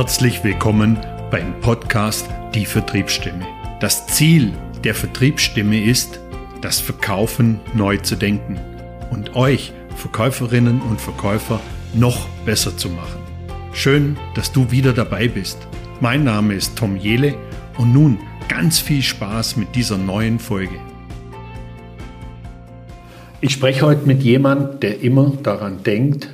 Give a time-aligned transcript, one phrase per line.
[0.00, 0.98] Herzlich willkommen
[1.30, 3.46] beim Podcast Die Vertriebsstimme.
[3.80, 4.50] Das Ziel
[4.82, 6.20] der Vertriebsstimme ist,
[6.62, 8.58] das Verkaufen neu zu denken
[9.10, 11.60] und euch Verkäuferinnen und Verkäufer
[11.92, 13.20] noch besser zu machen.
[13.74, 15.58] Schön, dass du wieder dabei bist.
[16.00, 17.34] Mein Name ist Tom Jele
[17.76, 20.80] und nun ganz viel Spaß mit dieser neuen Folge.
[23.42, 26.30] Ich spreche heute mit jemandem, der immer daran denkt,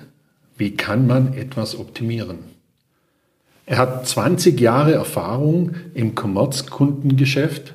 [0.56, 2.55] wie kann man etwas optimieren.
[3.68, 7.74] Er hat 20 Jahre Erfahrung im Kommerzkundengeschäft,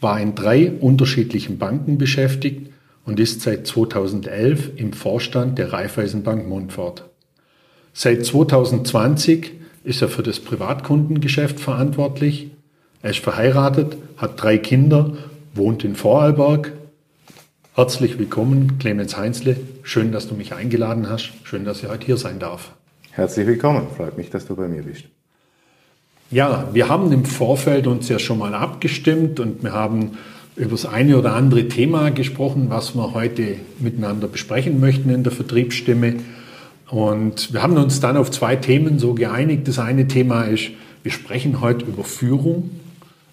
[0.00, 2.72] war in drei unterschiedlichen Banken beschäftigt
[3.04, 7.04] und ist seit 2011 im Vorstand der Raiffeisenbank Montfort.
[7.92, 9.52] Seit 2020
[9.84, 12.50] ist er für das Privatkundengeschäft verantwortlich.
[13.02, 15.18] Er ist verheiratet, hat drei Kinder,
[15.52, 16.72] wohnt in Vorarlberg.
[17.74, 19.56] Herzlich willkommen, Clemens Heinzle.
[19.82, 21.32] Schön, dass du mich eingeladen hast.
[21.44, 22.72] Schön, dass ich heute hier sein darf.
[23.10, 23.88] Herzlich willkommen.
[23.94, 25.04] Freut mich, dass du bei mir bist.
[26.30, 30.18] Ja, wir haben im Vorfeld uns ja schon mal abgestimmt und wir haben
[30.56, 35.32] über das eine oder andere Thema gesprochen, was wir heute miteinander besprechen möchten in der
[35.32, 36.16] Vertriebsstimme.
[36.90, 39.68] Und wir haben uns dann auf zwei Themen so geeinigt.
[39.68, 40.70] Das eine Thema ist,
[41.02, 42.70] wir sprechen heute über Führung,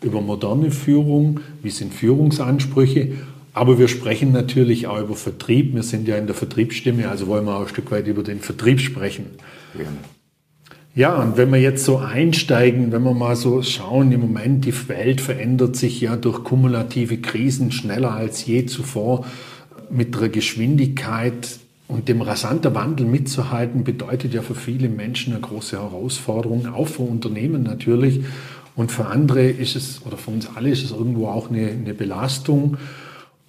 [0.01, 3.13] über moderne Führung, wie sind Führungsansprüche,
[3.53, 5.73] aber wir sprechen natürlich auch über Vertrieb.
[5.73, 8.39] Wir sind ja in der Vertriebsstimme, also wollen wir auch ein Stück weit über den
[8.39, 9.25] Vertrieb sprechen.
[9.73, 9.97] Gerne.
[10.95, 14.87] Ja, und wenn wir jetzt so einsteigen, wenn wir mal so schauen, im Moment, die
[14.87, 19.25] Welt verändert sich ja durch kumulative Krisen schneller als je zuvor
[19.89, 25.77] mit der Geschwindigkeit und dem rasanten Wandel mitzuhalten, bedeutet ja für viele Menschen eine große
[25.77, 28.21] Herausforderung, auch für Unternehmen natürlich.
[28.77, 31.93] Und für andere ist es, oder für uns alle ist es irgendwo auch eine, eine
[31.93, 32.77] Belastung.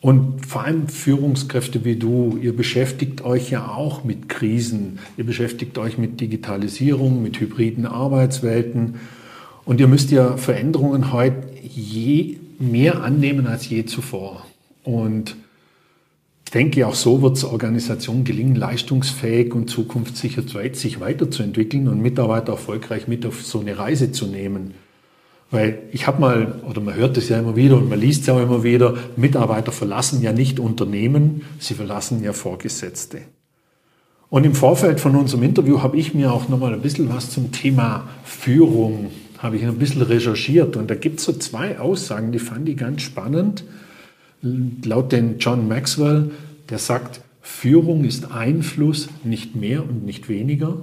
[0.00, 5.78] Und vor allem Führungskräfte wie du, ihr beschäftigt euch ja auch mit Krisen, ihr beschäftigt
[5.78, 8.96] euch mit Digitalisierung, mit hybriden Arbeitswelten
[9.64, 14.46] und ihr müsst ja Veränderungen heute je mehr annehmen als je zuvor.
[14.84, 15.34] Und
[16.44, 20.42] ich denke, auch so wird es Organisationen gelingen, leistungsfähig und zukunftssicher
[20.74, 24.74] sich weiterzuentwickeln und Mitarbeiter erfolgreich mit auf so eine Reise zu nehmen.
[25.50, 28.26] Weil ich habe mal, oder man hört es ja immer wieder und man liest es
[28.26, 33.22] ja auch immer wieder, Mitarbeiter verlassen ja nicht Unternehmen, sie verlassen ja Vorgesetzte.
[34.28, 37.52] Und im Vorfeld von unserem Interview habe ich mir auch nochmal ein bisschen was zum
[37.52, 40.76] Thema Führung, habe ich ein bisschen recherchiert.
[40.76, 43.64] Und da gibt es so zwei Aussagen, die fand ich ganz spannend.
[44.42, 46.32] Laut den John Maxwell,
[46.70, 50.76] der sagt, Führung ist Einfluss, nicht mehr und nicht weniger.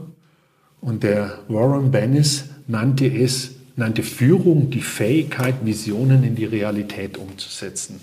[0.80, 8.00] Und der Warren Bennis nannte es nannte Führung die Fähigkeit, Visionen in die Realität umzusetzen.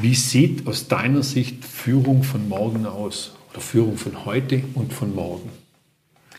[0.00, 5.14] Wie sieht aus deiner Sicht Führung von morgen aus oder Führung von heute und von
[5.14, 5.50] morgen?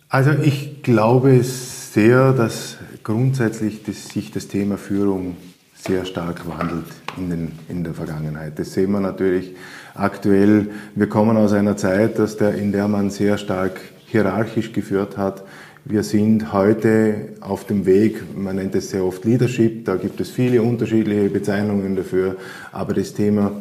[0.10, 5.38] Also ich glaube sehr, dass grundsätzlich das, sich das Thema Führung
[5.76, 6.86] sehr stark wandelt
[7.18, 8.58] in, den, in der Vergangenheit.
[8.60, 9.56] Das sehen wir natürlich
[9.94, 10.72] aktuell.
[10.96, 15.44] Wir kommen aus einer Zeit, dass der, in der man sehr stark hierarchisch geführt hat.
[15.88, 20.32] Wir sind heute auf dem Weg, man nennt es sehr oft Leadership, da gibt es
[20.32, 22.38] viele unterschiedliche Bezeichnungen dafür,
[22.72, 23.52] aber das Thema,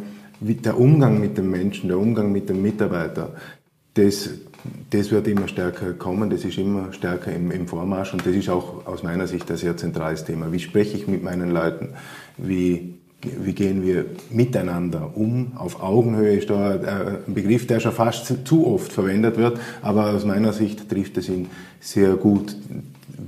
[0.40, 3.34] der Umgang mit dem Menschen, der Umgang mit dem Mitarbeiter,
[3.92, 4.30] das,
[4.88, 8.48] das wird immer stärker kommen, das ist immer stärker im, im Vormarsch und das ist
[8.48, 10.50] auch aus meiner Sicht ein sehr zentrales Thema.
[10.50, 11.90] Wie spreche ich mit meinen Leuten?
[12.38, 12.94] Wie
[13.38, 15.52] wie gehen wir miteinander um?
[15.56, 20.10] Auf Augenhöhe ist da äh, ein Begriff, der schon fast zu oft verwendet wird, aber
[20.10, 21.48] aus meiner Sicht trifft es ihn
[21.84, 22.56] sehr gut,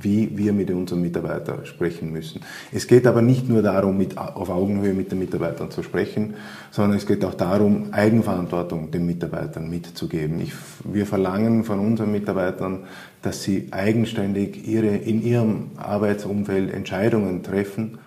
[0.00, 2.40] wie wir mit unseren Mitarbeitern sprechen müssen.
[2.72, 6.34] Es geht aber nicht nur darum, mit, auf Augenhöhe mit den Mitarbeitern zu sprechen,
[6.70, 10.40] sondern es geht auch darum, Eigenverantwortung den Mitarbeitern mitzugeben.
[10.40, 10.52] Ich,
[10.84, 12.84] wir verlangen von unseren Mitarbeitern,
[13.20, 17.98] dass sie eigenständig ihre, in ihrem Arbeitsumfeld Entscheidungen treffen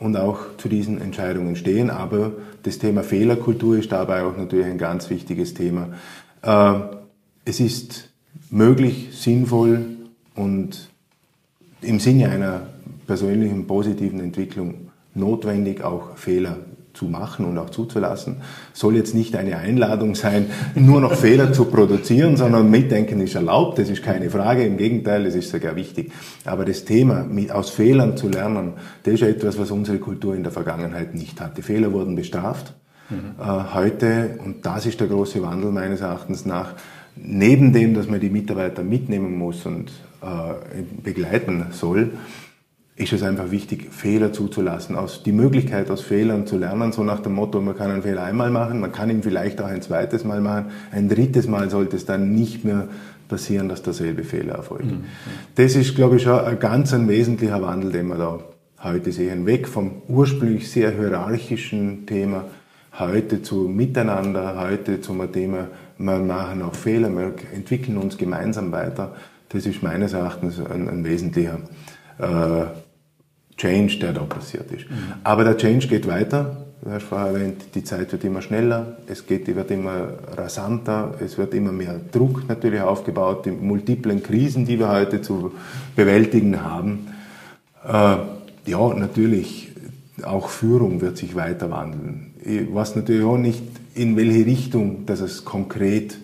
[0.00, 1.88] und auch zu diesen Entscheidungen stehen.
[1.88, 2.32] Aber
[2.62, 5.88] das Thema Fehlerkultur ist dabei auch natürlich ein ganz wichtiges Thema.
[6.42, 6.74] Äh,
[7.46, 8.10] es ist
[8.50, 9.93] möglich, sinnvoll
[10.34, 10.88] und
[11.80, 12.66] im Sinne einer
[13.06, 16.56] persönlichen positiven Entwicklung notwendig, auch Fehler
[16.94, 18.36] zu machen und auch zuzulassen.
[18.72, 23.78] Soll jetzt nicht eine Einladung sein, nur noch Fehler zu produzieren, sondern Mitdenken ist erlaubt,
[23.78, 26.12] das ist keine Frage, im Gegenteil, das ist sogar wichtig.
[26.44, 30.44] Aber das Thema, mit, aus Fehlern zu lernen, das ist etwas, was unsere Kultur in
[30.44, 31.62] der Vergangenheit nicht hatte.
[31.62, 32.74] Fehler wurden bestraft.
[33.10, 33.34] Mhm.
[33.40, 36.74] Äh, heute, und das ist der große Wandel meines Erachtens nach,
[37.16, 39.90] neben dem, dass man die Mitarbeiter mitnehmen muss und
[41.02, 42.12] begleiten soll,
[42.96, 47.20] ist es einfach wichtig, Fehler zuzulassen, aus, die Möglichkeit aus Fehlern zu lernen, so nach
[47.20, 50.22] dem Motto, man kann einen Fehler einmal machen, man kann ihn vielleicht auch ein zweites
[50.22, 52.88] Mal machen, ein drittes Mal sollte es dann nicht mehr
[53.28, 54.86] passieren, dass derselbe Fehler erfolgt.
[54.86, 55.04] Mhm.
[55.56, 58.38] Das ist, glaube ich, schon ein ganz ein wesentlicher Wandel, den wir da
[58.84, 59.44] heute sehen.
[59.46, 62.44] Weg vom ursprünglich sehr hierarchischen Thema
[62.96, 65.66] heute zu Miteinander, heute zum Thema,
[65.98, 69.16] wir machen auch Fehler, wir entwickeln uns gemeinsam weiter.
[69.54, 71.60] Das ist meines Erachtens ein, ein wesentlicher
[72.18, 72.64] äh,
[73.56, 74.90] Change, der da passiert ist.
[74.90, 75.14] Mhm.
[75.22, 76.56] Aber der Change geht weiter.
[76.82, 81.38] Du hast vorher erwähnt, die Zeit wird immer schneller, es geht, wird immer rasanter, es
[81.38, 85.52] wird immer mehr Druck natürlich aufgebaut, die multiplen Krisen, die wir heute zu
[85.96, 87.06] bewältigen haben.
[87.86, 88.16] Äh,
[88.66, 89.72] ja, natürlich,
[90.24, 92.34] auch Führung wird sich weiter wandeln.
[92.44, 93.62] Ich weiß natürlich auch nicht,
[93.94, 96.18] in welche Richtung dass es konkret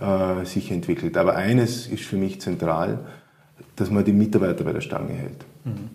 [0.00, 1.16] äh, sich entwickelt.
[1.16, 3.06] Aber eines ist für mich zentral,
[3.76, 5.44] dass man die Mitarbeiter bei der Stange hält.
[5.64, 5.90] Mhm.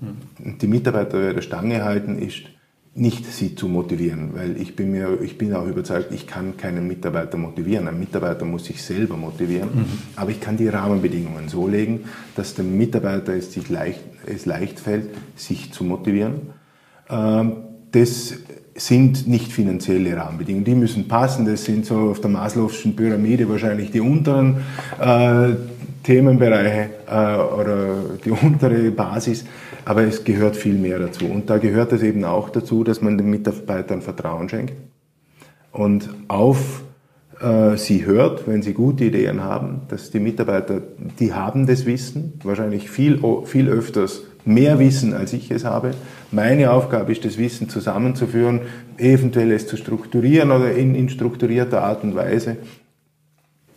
[0.00, 0.58] Mhm.
[0.58, 2.42] Die Mitarbeiter bei der Stange halten ist
[2.94, 6.86] nicht sie zu motivieren, weil ich bin mir, ich bin auch überzeugt, ich kann keinen
[6.86, 7.88] Mitarbeiter motivieren.
[7.88, 9.86] Ein Mitarbeiter muss sich selber motivieren, mhm.
[10.14, 12.00] aber ich kann die Rahmenbedingungen so legen,
[12.36, 16.50] dass dem Mitarbeiter es sich leicht, es leicht fällt, sich zu motivieren.
[17.08, 17.52] Ähm,
[17.92, 18.34] das
[18.74, 21.44] sind nicht finanzielle Rahmenbedingungen, die müssen passen.
[21.44, 24.58] Das sind so auf der Maslow'schen Pyramide wahrscheinlich die unteren
[25.00, 25.54] äh,
[26.02, 29.44] Themenbereiche äh, oder die untere Basis,
[29.84, 31.26] aber es gehört viel mehr dazu.
[31.26, 34.74] Und da gehört es eben auch dazu, dass man den Mitarbeitern Vertrauen schenkt
[35.72, 36.82] und auf
[37.40, 40.82] äh, sie hört, wenn sie gute Ideen haben, dass die Mitarbeiter,
[41.18, 45.92] die haben das Wissen, wahrscheinlich viel, viel öfters mehr Wissen, als ich es habe.
[46.30, 48.62] Meine Aufgabe ist, das Wissen zusammenzuführen,
[48.98, 52.56] eventuell es zu strukturieren oder in, in strukturierter Art und Weise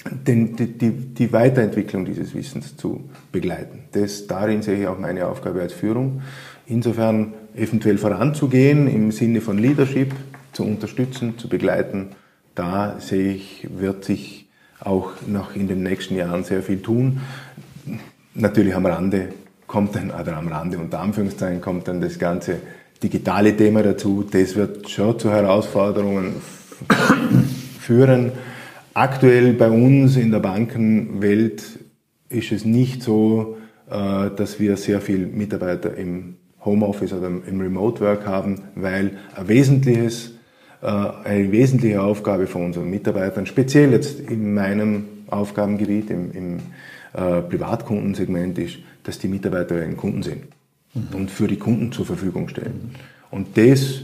[0.10, 3.86] den, die, die, die Weiterentwicklung dieses Wissens zu begleiten.
[3.92, 6.22] Das, darin sehe ich auch meine Aufgabe als Führung.
[6.68, 10.14] Insofern eventuell voranzugehen im Sinne von Leadership,
[10.52, 12.12] zu unterstützen, zu begleiten,
[12.56, 14.48] da sehe ich, wird sich
[14.80, 17.20] auch noch in den nächsten Jahren sehr viel tun.
[18.34, 19.30] Natürlich am Rande
[19.76, 22.60] kommt dann, oder am Rande unter Anführungszeichen kommt dann das ganze
[23.04, 24.24] digitale Thema dazu.
[24.24, 26.38] Das wird schon zu Herausforderungen
[27.82, 28.32] führen.
[28.94, 31.62] Aktuell bei uns in der Bankenwelt
[32.30, 33.58] ist es nicht so,
[33.90, 39.50] äh, dass wir sehr viele Mitarbeiter im Homeoffice oder im Remote Work haben, weil ein
[39.50, 40.36] wesentliches,
[40.84, 46.60] äh, eine wesentliche Aufgabe von unseren Mitarbeitern, speziell jetzt in meinem Aufgabengebiet, im, im
[47.16, 50.44] äh, Privatkundensegment, ist, dass die Mitarbeiter einen Kunden sind
[50.94, 51.16] mhm.
[51.16, 52.92] und für die Kunden zur Verfügung stellen.
[52.92, 53.38] Mhm.
[53.38, 54.02] Und das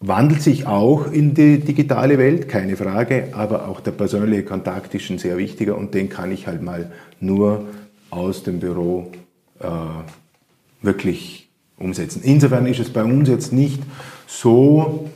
[0.00, 5.10] wandelt sich auch in die digitale Welt, keine Frage, aber auch der persönliche Kontakt ist
[5.10, 7.66] ein sehr wichtiger und den kann ich halt mal nur
[8.10, 9.10] aus dem Büro
[9.60, 9.66] äh,
[10.82, 11.48] wirklich
[11.78, 12.22] umsetzen.
[12.22, 13.82] Insofern ist es bei uns jetzt nicht
[14.26, 15.08] so,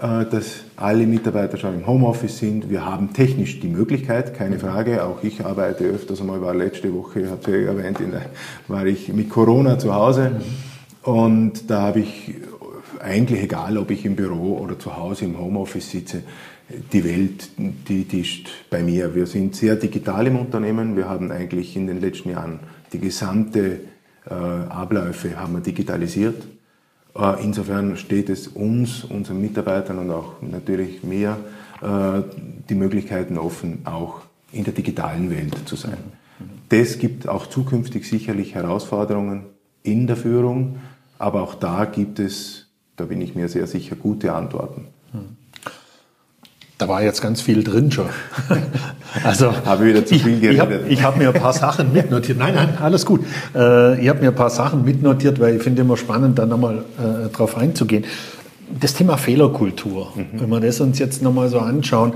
[0.00, 2.70] dass alle Mitarbeiter schon im Homeoffice sind.
[2.70, 5.04] Wir haben technisch die Möglichkeit, keine Frage.
[5.04, 8.22] Auch ich arbeite öfters einmal, war letzte Woche, ich habe ja erwähnt, der,
[8.66, 10.40] war ich mit Corona zu Hause.
[11.02, 12.34] Und da habe ich
[12.98, 16.22] eigentlich egal, ob ich im Büro oder zu Hause im Homeoffice sitze,
[16.92, 19.14] die Welt, die, die ist bei mir.
[19.14, 20.96] Wir sind sehr digital im Unternehmen.
[20.96, 22.60] Wir haben eigentlich in den letzten Jahren
[22.92, 23.80] die gesamte
[24.28, 26.46] äh, Abläufe haben wir digitalisiert.
[27.16, 31.38] Äh, insofern steht es uns, unseren Mitarbeitern und auch natürlich mir
[31.82, 32.22] äh,
[32.68, 34.20] die Möglichkeiten offen, auch
[34.52, 35.98] in der digitalen Welt zu sein.
[36.68, 39.46] Das gibt auch zukünftig sicherlich Herausforderungen
[39.82, 40.78] in der Führung,
[41.18, 44.86] aber auch da gibt es, da bin ich mir sehr sicher, gute Antworten.
[46.80, 48.06] Da war jetzt ganz viel drin schon.
[49.24, 50.82] Also habe wieder zu viel geredet.
[50.86, 52.38] Ich, ich habe hab mir ein paar Sachen mitnotiert.
[52.38, 53.22] Nein, nein, alles gut.
[53.56, 56.84] Äh, ich habe mir ein paar Sachen mitnotiert, weil ich finde immer spannend, da nochmal
[56.96, 58.04] äh, drauf einzugehen.
[58.80, 60.40] Das Thema Fehlerkultur, mhm.
[60.40, 62.12] wenn wir das uns jetzt nochmal so anschauen,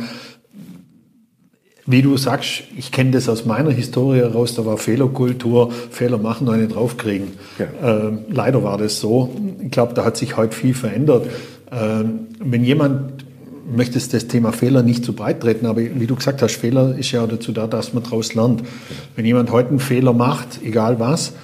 [1.84, 6.48] wie du sagst, ich kenne das aus meiner Historie heraus, da war Fehlerkultur, Fehler machen,
[6.48, 7.32] eine draufkriegen.
[7.58, 8.06] Ja.
[8.06, 9.34] Äh, leider war das so.
[9.60, 11.26] Ich glaube, da hat sich heute viel verändert.
[11.72, 12.04] Äh,
[12.38, 13.23] wenn jemand
[13.66, 17.12] möchtest das Thema Fehler nicht zu breit treten, aber wie du gesagt hast, Fehler ist
[17.12, 18.62] ja dazu da, dass man daraus lernt.
[19.16, 21.34] Wenn jemand heute einen Fehler macht, egal was,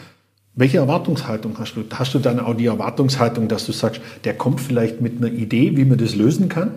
[0.55, 1.85] welche Erwartungshaltung hast du?
[1.91, 5.77] Hast du dann auch die Erwartungshaltung, dass du sagst, der kommt vielleicht mit einer Idee,
[5.77, 6.73] wie man das lösen kann?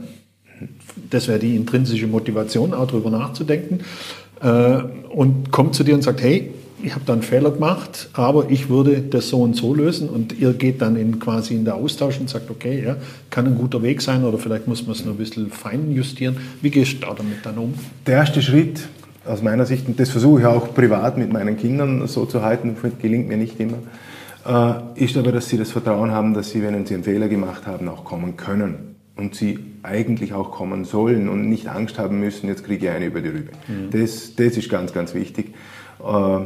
[1.10, 3.80] Das wäre die intrinsische Motivation, auch darüber nachzudenken.
[4.42, 8.50] Äh, und kommt zu dir und sagt, hey, ich habe da einen Fehler gemacht, aber
[8.50, 11.76] ich würde das so und so lösen und ihr geht dann in quasi in der
[11.76, 12.98] Austausch und sagt, okay, ja,
[13.30, 16.38] kann ein guter Weg sein oder vielleicht muss man es noch ein bisschen fein justieren.
[16.62, 17.74] Wie gehst du da damit dann um?
[18.06, 18.88] Der erste Schritt
[19.26, 22.76] aus meiner Sicht, und das versuche ich auch privat mit meinen Kindern so zu halten,
[23.02, 23.78] gelingt mir nicht immer,
[24.46, 27.66] äh, ist aber, dass sie das Vertrauen haben, dass sie, wenn sie einen Fehler gemacht
[27.66, 32.48] haben, auch kommen können und sie eigentlich auch kommen sollen und nicht Angst haben müssen,
[32.50, 33.52] jetzt kriege ich eine über die Rübe.
[33.70, 33.92] Mhm.
[33.92, 35.54] Das, das ist ganz, ganz wichtig.
[36.04, 36.40] Äh,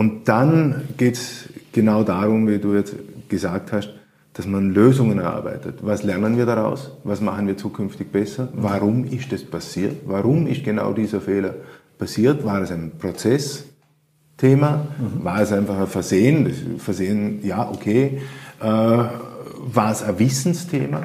[0.00, 2.96] und dann geht es genau darum, wie du jetzt
[3.28, 3.90] gesagt hast,
[4.32, 5.80] dass man Lösungen erarbeitet.
[5.82, 6.92] Was lernen wir daraus?
[7.04, 8.48] Was machen wir zukünftig besser?
[8.54, 9.96] Warum ist das passiert?
[10.06, 11.52] Warum ist genau dieser Fehler
[11.98, 12.42] passiert?
[12.46, 14.86] War es ein Prozessthema?
[14.98, 15.22] Mhm.
[15.22, 16.78] War es einfach ein Versehen?
[16.78, 18.22] Versehen, ja, okay.
[18.58, 21.02] Äh, war es ein Wissensthema?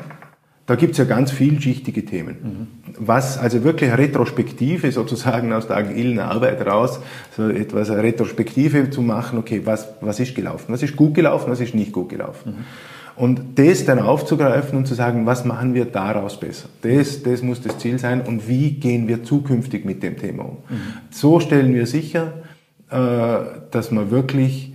[0.67, 2.36] Da gibt es ja ganz vielschichtige Themen.
[2.41, 2.67] Mhm.
[2.98, 7.00] Was also wirklich Retrospektive sozusagen aus der agilen Arbeit raus,
[7.36, 10.65] so etwas Retrospektive zu machen, okay, was, was ist gelaufen?
[10.69, 12.51] Was ist gut gelaufen, was ist nicht gut gelaufen?
[12.51, 12.65] Mhm.
[13.15, 16.67] Und das dann aufzugreifen und zu sagen, was machen wir daraus besser?
[16.81, 20.57] Das, das muss das Ziel sein und wie gehen wir zukünftig mit dem Thema um?
[20.67, 20.77] Mhm.
[21.12, 22.34] So stellen wir sicher,
[22.89, 23.38] äh,
[23.72, 24.75] dass man wirklich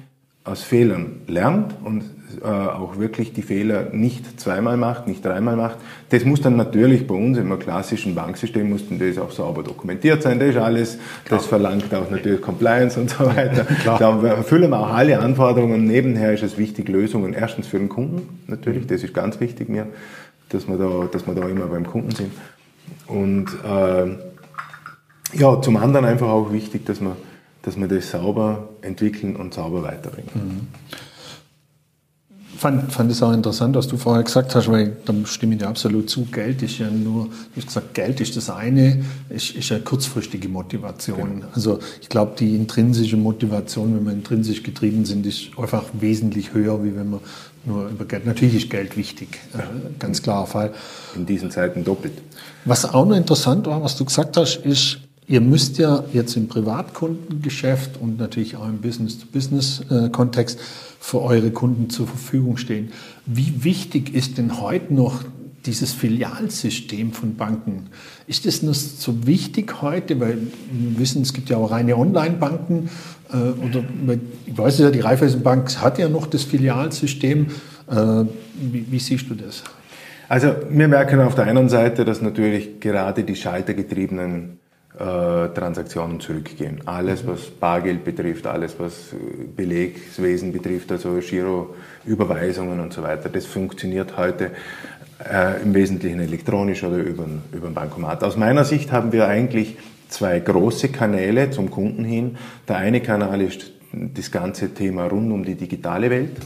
[0.51, 2.03] aus Fehlern lernt und
[2.43, 5.79] äh, auch wirklich die Fehler nicht zweimal macht, nicht dreimal macht.
[6.11, 10.39] Das muss dann natürlich bei uns im klassischen Banksystem muss das auch sauber dokumentiert sein.
[10.39, 11.39] Das ist alles, Klar.
[11.39, 13.67] das verlangt auch natürlich Compliance und so weiter.
[13.85, 15.85] Da erfüllen wir auch alle Anforderungen.
[15.85, 19.87] Nebenher ist es wichtig, Lösungen erstens für den Kunden natürlich, das ist ganz wichtig mir,
[20.49, 22.33] dass wir da, dass wir da immer beim Kunden sind.
[23.07, 27.17] Und äh, ja, zum anderen einfach auch wichtig, dass wir,
[27.63, 30.31] dass wir das sauber entwickeln und sauber weiterbringen.
[30.35, 30.69] Mhm
[32.61, 35.69] fand, fand es auch interessant, was du vorher gesagt hast, weil da stimme ich dir
[35.69, 36.27] absolut zu.
[36.27, 40.49] Geld ist ja nur, du hast gesagt, Geld ist das eine, ist, ist eine kurzfristige
[40.49, 41.37] Motivation.
[41.37, 41.47] Genau.
[41.55, 46.85] Also ich glaube, die intrinsische Motivation, wenn wir intrinsisch getrieben sind, ist einfach wesentlich höher,
[46.85, 47.21] wie wenn man
[47.65, 48.27] nur über Geld.
[48.27, 49.65] Natürlich ist Geld wichtig, ja.
[49.99, 50.73] ganz klarer Fall.
[51.17, 52.13] In diesen Zeiten doppelt.
[52.67, 54.99] Was auch noch interessant war, was du gesagt hast, ist,
[55.31, 60.59] Ihr müsst ja jetzt im Privatkundengeschäft und natürlich auch im Business-to-Business-Kontext
[60.99, 62.91] für eure Kunden zur Verfügung stehen.
[63.27, 65.23] Wie wichtig ist denn heute noch
[65.67, 67.91] dieses Filialsystem von Banken?
[68.27, 70.19] Ist das noch so wichtig heute?
[70.19, 70.37] Weil
[70.73, 72.91] wir wissen, es gibt ja auch reine Online-Banken.
[73.33, 73.85] Äh, oder
[74.47, 77.47] ich weiß ja, die Raiffeisenbank hat ja noch das Filialsystem.
[77.89, 79.63] Äh, wie, wie siehst du das?
[80.29, 84.60] Also wir merken auf der einen Seite, dass natürlich gerade die schaltergetriebenen
[85.01, 86.83] Transaktionen zurückgehen.
[86.85, 89.15] Alles, was Bargeld betrifft, alles, was
[89.57, 94.51] Belegswesen betrifft, also Giro-Überweisungen und so weiter, das funktioniert heute
[95.25, 98.23] äh, im Wesentlichen elektronisch oder über, über ein Bankomat.
[98.25, 99.77] Aus meiner Sicht haben wir eigentlich
[100.09, 102.37] zwei große Kanäle zum Kunden hin.
[102.69, 106.37] Der eine Kanal ist das ganze Thema rund um die digitale Welt.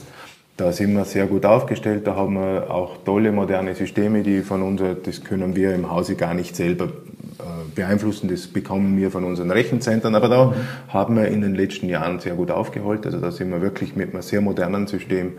[0.57, 4.63] Da sind wir sehr gut aufgestellt, da haben wir auch tolle moderne Systeme, die von
[4.63, 6.91] uns, das können wir im Hause gar nicht selber
[7.39, 7.43] äh,
[7.75, 8.29] beeinflussen.
[8.29, 10.15] Das bekommen wir von unseren Rechenzentren.
[10.15, 10.55] Aber da
[10.89, 13.07] haben wir in den letzten Jahren sehr gut aufgeholt.
[13.07, 15.33] Also da sind wir wirklich mit einem sehr modernen System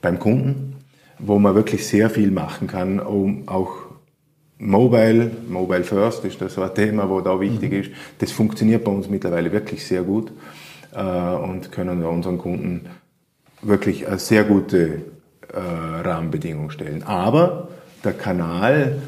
[0.00, 0.76] beim Kunden,
[1.18, 3.88] wo man wirklich sehr viel machen kann, um auch
[4.58, 7.80] Mobile, Mobile First ist das so ein Thema, wo da wichtig mhm.
[7.80, 7.90] ist.
[8.18, 10.32] Das funktioniert bei uns mittlerweile wirklich sehr gut
[10.94, 12.86] äh, und können wir unseren Kunden
[13.62, 15.02] wirklich eine sehr gute
[15.52, 17.04] äh, Rahmenbedingung stellen.
[17.04, 17.68] Aber
[18.04, 19.00] der Kanal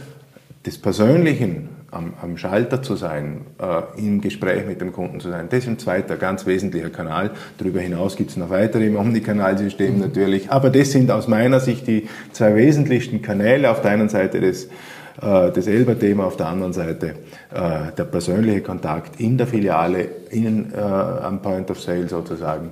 [0.65, 5.49] des Persönlichen am, am Schalter zu sein, äh, im Gespräch mit dem Kunden zu sein.
[5.51, 7.31] Das ist ein zweiter ganz wesentlicher Kanal.
[7.59, 10.01] Darüber hinaus gibt es noch weitere im Omnikanalsystem mhm.
[10.01, 10.51] natürlich.
[10.51, 13.71] Aber das sind aus meiner Sicht die zwei wesentlichsten Kanäle.
[13.71, 17.15] Auf der einen Seite das, äh, das Elber-Thema, auf der anderen Seite
[17.53, 22.71] äh, der persönliche Kontakt in der Filiale, in, äh, am Point of Sale sozusagen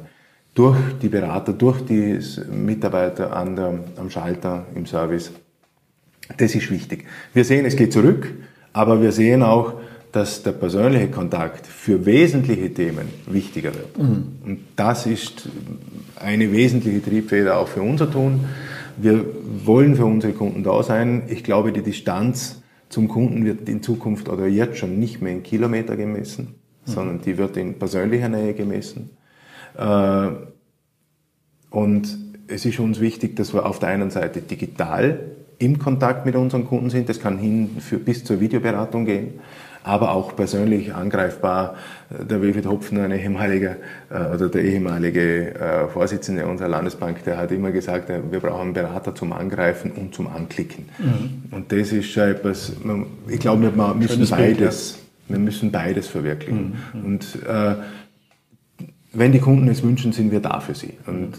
[0.54, 2.18] durch die Berater, durch die
[2.50, 5.30] Mitarbeiter an der, am Schalter im Service.
[6.36, 7.06] Das ist wichtig.
[7.32, 8.28] Wir sehen, es geht zurück.
[8.72, 9.74] Aber wir sehen auch,
[10.12, 13.98] dass der persönliche Kontakt für wesentliche Themen wichtiger wird.
[13.98, 14.24] Mhm.
[14.44, 15.48] Und das ist
[16.16, 18.46] eine wesentliche Triebfeder auch für unser Tun.
[18.96, 19.24] Wir
[19.64, 21.24] wollen für unsere Kunden da sein.
[21.28, 25.42] Ich glaube, die Distanz zum Kunden wird in Zukunft oder jetzt schon nicht mehr in
[25.42, 26.54] Kilometer gemessen,
[26.86, 26.90] mhm.
[26.90, 29.10] sondern die wird in persönlicher Nähe gemessen.
[29.76, 30.28] Äh,
[31.70, 35.20] und es ist uns wichtig, dass wir auf der einen Seite digital
[35.58, 37.08] im Kontakt mit unseren Kunden sind.
[37.08, 39.40] Das kann hin für, bis zur Videoberatung gehen,
[39.82, 41.74] aber auch persönlich angreifbar.
[42.10, 43.76] Der Wilfried Hopfen, ein ehemaliger
[44.10, 48.60] äh, oder der ehemalige äh, Vorsitzende unserer Landesbank, der hat immer gesagt, äh, wir brauchen
[48.60, 50.88] einen Berater zum Angreifen und zum Anklicken.
[50.98, 51.42] Mhm.
[51.50, 52.72] Und das ist schon etwas,
[53.28, 56.76] ich glaube, wir müssen beides, wir müssen beides verwirklichen.
[56.92, 57.04] Mhm.
[57.04, 57.74] Und äh,
[59.12, 60.94] wenn die Kunden es wünschen, sind wir da für sie.
[61.06, 61.32] Und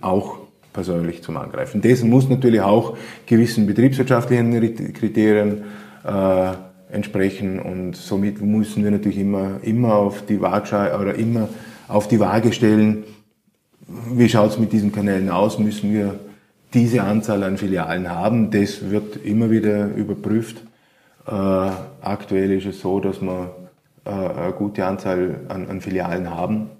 [0.00, 0.43] auch
[0.74, 1.80] persönlich zum Angreifen.
[1.80, 5.62] Dessen muss natürlich auch gewissen betriebswirtschaftlichen Kriterien
[6.04, 6.52] äh,
[6.92, 11.48] entsprechen und somit müssen wir natürlich immer, immer auf die Waagschale oder immer
[11.88, 13.04] auf die Waage stellen,
[13.86, 16.18] wie schaut es mit diesen Kanälen aus, müssen wir
[16.74, 18.50] diese Anzahl an Filialen haben.
[18.50, 20.62] Das wird immer wieder überprüft.
[21.26, 23.54] Äh, aktuell ist es so, dass wir
[24.04, 26.70] äh, eine gute Anzahl an, an, Filialen haben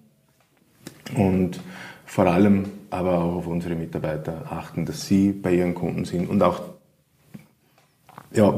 [1.16, 1.60] und
[2.04, 6.42] vor allem aber auch auf unsere Mitarbeiter achten, dass sie bei ihren Kunden sind und
[6.42, 6.62] auch
[8.32, 8.52] ja,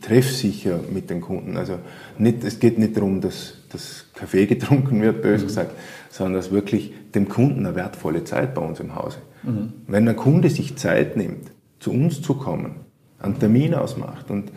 [0.00, 1.56] treffsicher mit den Kunden.
[1.56, 1.78] Also
[2.18, 5.48] nicht, es geht nicht darum, dass das Kaffee getrunken wird, böse mhm.
[5.48, 5.72] gesagt,
[6.10, 9.18] sondern dass wirklich dem Kunden eine wertvolle Zeit bei uns im Hause.
[9.42, 9.72] Mhm.
[9.86, 12.76] Wenn ein Kunde sich Zeit nimmt, zu uns zu kommen,
[13.18, 14.50] einen Termin ausmacht und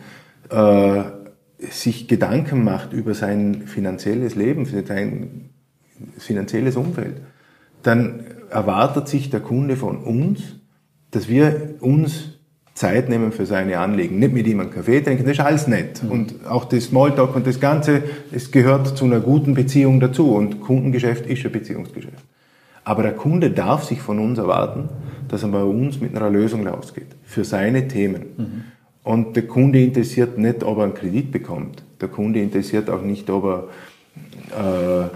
[0.50, 1.04] äh,
[1.58, 5.50] sich Gedanken macht über sein finanzielles Leben, sein
[6.18, 7.20] finanzielles Umfeld,
[7.86, 10.40] dann erwartet sich der Kunde von uns,
[11.10, 12.36] dass wir uns
[12.74, 14.18] Zeit nehmen für seine Anliegen.
[14.18, 16.02] Nicht mit ihm einen Kaffee trinken, das ist alles nett.
[16.02, 16.10] Mhm.
[16.10, 18.02] Und auch das Smalltalk und das Ganze,
[18.32, 20.34] es gehört zu einer guten Beziehung dazu.
[20.34, 22.24] Und Kundengeschäft ist ein Beziehungsgeschäft.
[22.84, 24.88] Aber der Kunde darf sich von uns erwarten,
[25.28, 27.16] dass er bei uns mit einer Lösung rausgeht.
[27.24, 28.22] Für seine Themen.
[28.36, 28.64] Mhm.
[29.02, 31.82] Und der Kunde interessiert nicht, ob er einen Kredit bekommt.
[32.00, 35.08] Der Kunde interessiert auch nicht, ob er, äh,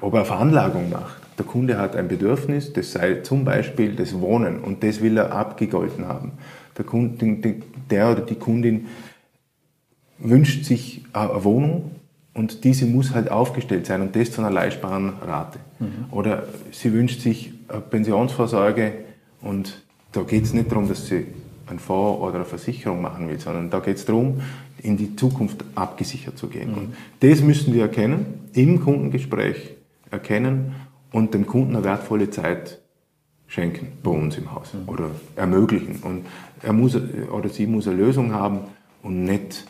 [0.00, 1.19] ob er Veranlagung macht.
[1.40, 5.32] Der Kunde hat ein Bedürfnis, das sei zum Beispiel das Wohnen und das will er
[5.32, 6.32] abgegolten haben.
[6.76, 7.54] Der, Kunde,
[7.88, 8.88] der oder die Kundin
[10.18, 11.92] wünscht sich eine Wohnung
[12.34, 15.60] und diese muss halt aufgestellt sein und das zu einer leistbaren Rate.
[15.78, 16.04] Mhm.
[16.10, 16.42] Oder
[16.72, 18.92] sie wünscht sich eine Pensionsvorsorge
[19.40, 19.80] und
[20.12, 21.24] da geht es nicht darum, dass sie
[21.68, 24.42] einen Fonds oder eine Versicherung machen will, sondern da geht es darum,
[24.82, 26.72] in die Zukunft abgesichert zu gehen.
[26.72, 26.76] Mhm.
[26.76, 29.70] Und das müssen wir erkennen, im Kundengespräch
[30.10, 30.74] erkennen
[31.12, 32.80] und dem Kunden eine wertvolle Zeit
[33.46, 34.88] schenken bei uns im Haus mhm.
[34.88, 36.00] oder ermöglichen.
[36.02, 36.26] Und
[36.62, 38.60] er muss oder sie muss eine Lösung haben
[39.02, 39.66] und nicht,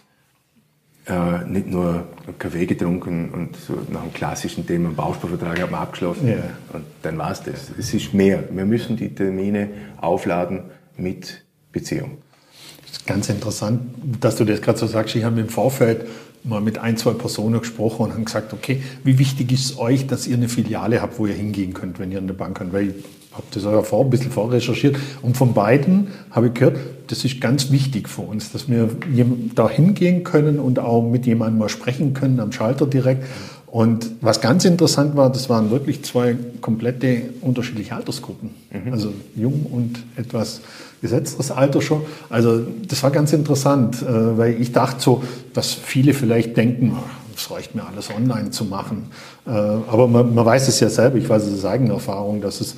[1.06, 2.04] äh, nicht nur
[2.38, 6.36] Kaffee getrunken und so nach einem klassischen Thema, einen Bausparvertrag haben wir abgeschlossen ja.
[6.72, 7.70] und dann war es das.
[7.78, 8.44] Es ist mehr.
[8.50, 9.68] Wir müssen die Termine
[10.00, 10.64] aufladen
[10.96, 12.18] mit Beziehung.
[12.92, 13.82] Ist ganz interessant,
[14.20, 15.14] dass du das gerade so sagst.
[15.14, 16.06] Ich habe im Vorfeld
[16.42, 20.06] mal mit ein, zwei Personen gesprochen und haben gesagt, okay, wie wichtig ist es euch,
[20.06, 22.72] dass ihr eine Filiale habt, wo ihr hingehen könnt, wenn ihr in der Bank könnt?
[22.72, 22.94] Weil ich
[23.32, 27.40] habe das auch vor, ein bisschen vorrecherchiert und von beiden habe ich gehört, das ist
[27.40, 28.90] ganz wichtig für uns, dass wir
[29.54, 33.24] da hingehen können und auch mit jemandem mal sprechen können, am Schalter direkt.
[33.70, 38.50] Und was ganz interessant war, das waren wirklich zwei komplette unterschiedliche Altersgruppen.
[38.72, 38.92] Mhm.
[38.92, 40.60] Also jung und etwas
[41.00, 42.02] gesetzteres Alter schon.
[42.28, 45.22] Also das war ganz interessant, äh, weil ich dachte so,
[45.54, 46.96] dass viele vielleicht denken,
[47.36, 49.06] es reicht mir alles online zu machen.
[49.46, 52.60] Äh, aber man, man weiß es ja selber, ich weiß es aus eigener Erfahrung, dass
[52.60, 52.74] es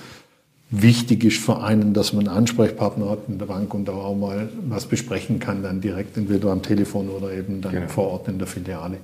[0.70, 4.14] wichtig ist für einen, dass man einen Ansprechpartner hat in der Bank und da auch
[4.14, 7.88] mal was besprechen kann, dann direkt entweder am Telefon oder eben dann genau.
[7.88, 8.98] vor Ort in der Filiale.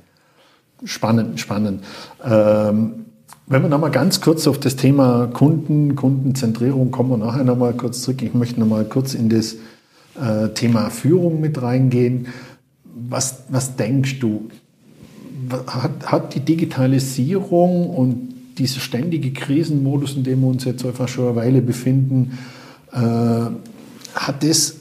[0.85, 1.83] Spannend, spannend.
[2.25, 3.07] Ähm,
[3.47, 8.03] wenn wir nochmal ganz kurz auf das Thema Kunden, Kundenzentrierung kommen wir nachher nochmal kurz
[8.03, 8.23] zurück.
[8.23, 9.57] Ich möchte nochmal kurz in das
[10.21, 12.29] äh, Thema Führung mit reingehen.
[12.85, 14.49] Was, was denkst du?
[15.67, 21.29] Hat, hat die Digitalisierung und dieser ständige Krisenmodus, in dem wir uns jetzt einfach schon
[21.29, 22.38] eine Weile befinden,
[22.93, 24.77] äh, hat das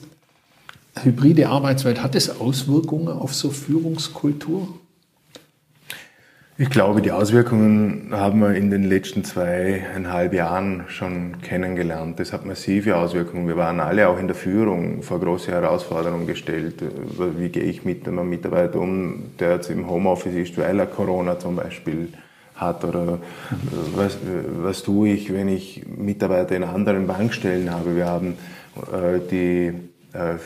[0.96, 4.68] hybride Arbeitswelt, hat das Auswirkungen auf so Führungskultur?
[6.60, 12.20] Ich glaube, die Auswirkungen haben wir in den letzten zweieinhalb Jahren schon kennengelernt.
[12.20, 13.48] Das hat massive Auswirkungen.
[13.48, 16.82] Wir waren alle auch in der Führung vor große Herausforderungen gestellt.
[17.38, 21.38] Wie gehe ich mit einem Mitarbeiter um, der jetzt im Homeoffice ist, weil er Corona
[21.38, 22.08] zum Beispiel
[22.56, 22.84] hat?
[22.84, 23.20] Oder
[23.96, 24.18] was,
[24.60, 27.96] was tue ich, wenn ich Mitarbeiter in anderen Bankstellen habe?
[27.96, 28.34] Wir haben
[28.92, 29.74] äh, die
[30.14, 30.38] äh,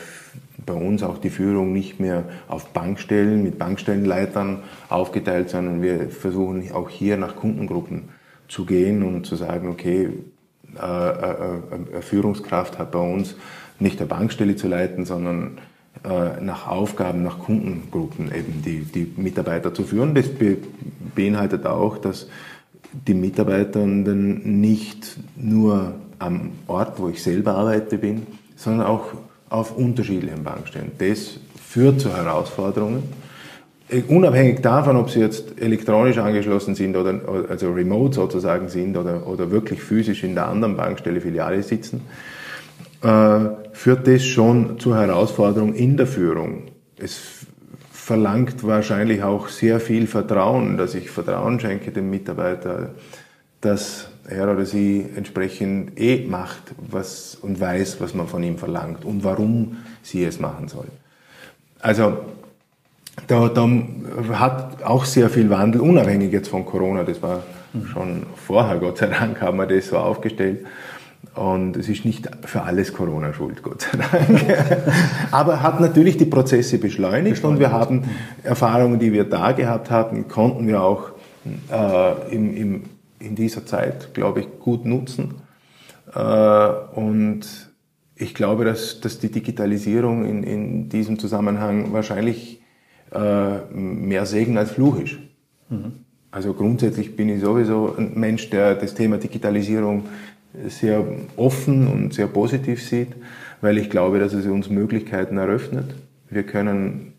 [0.64, 6.70] bei uns auch die Führung nicht mehr auf Bankstellen mit Bankstellenleitern aufgeteilt, sondern wir versuchen
[6.72, 8.10] auch hier nach Kundengruppen
[8.48, 10.10] zu gehen und zu sagen, okay,
[10.74, 13.36] äh, äh, äh, eine Führungskraft hat bei uns
[13.78, 15.58] nicht eine Bankstelle zu leiten, sondern
[16.40, 20.14] nach Aufgaben, nach Kundengruppen eben die, die Mitarbeiter zu führen.
[20.14, 20.24] Das
[21.14, 22.28] beinhaltet auch, dass
[22.92, 29.12] die Mitarbeitenden nicht nur am Ort, wo ich selber arbeite, bin, sondern auch
[29.52, 30.92] auf unterschiedlichen Bankstellen.
[30.98, 31.38] Das
[31.68, 33.02] führt zu Herausforderungen.
[33.88, 39.26] Äh, unabhängig davon, ob sie jetzt elektronisch angeschlossen sind oder also remote sozusagen sind oder,
[39.26, 42.02] oder wirklich physisch in der anderen Bankstelle Filiale sitzen,
[43.02, 43.40] äh,
[43.72, 46.64] führt das schon zu Herausforderungen in der Führung.
[46.96, 47.20] Es
[47.90, 52.90] verlangt wahrscheinlich auch sehr viel Vertrauen, dass ich Vertrauen schenke dem Mitarbeiter,
[53.60, 59.04] dass er oder sie entsprechend eh macht was, und weiß, was man von ihm verlangt
[59.04, 60.86] und warum sie es machen soll.
[61.80, 62.18] Also
[63.26, 63.68] da, da
[64.38, 67.42] hat auch sehr viel Wandel, unabhängig jetzt von Corona, das war
[67.92, 70.64] schon vorher, Gott sei Dank, haben wir das so aufgestellt,
[71.34, 74.44] Und es ist nicht für alles Corona schuld, Gott sei Dank.
[75.30, 77.44] Aber hat natürlich die Prozesse beschleunigt, beschleunigt.
[77.44, 78.04] und wir haben
[78.42, 81.10] Erfahrungen, die wir da gehabt hatten, konnten wir auch
[81.70, 82.82] äh, im, im,
[83.22, 85.34] in dieser Zeit, glaube ich, gut nutzen.
[86.14, 87.40] Äh, und
[88.16, 92.62] ich glaube, dass, dass die Digitalisierung in, in diesem Zusammenhang wahrscheinlich
[93.12, 95.18] äh, mehr Segen als Fluch ist.
[95.68, 95.92] Mhm.
[96.30, 100.04] Also grundsätzlich bin ich sowieso ein Mensch, der das Thema Digitalisierung
[100.66, 101.04] sehr
[101.36, 103.08] offen und sehr positiv sieht,
[103.60, 105.94] weil ich glaube, dass es uns Möglichkeiten eröffnet.
[106.30, 107.12] Wir können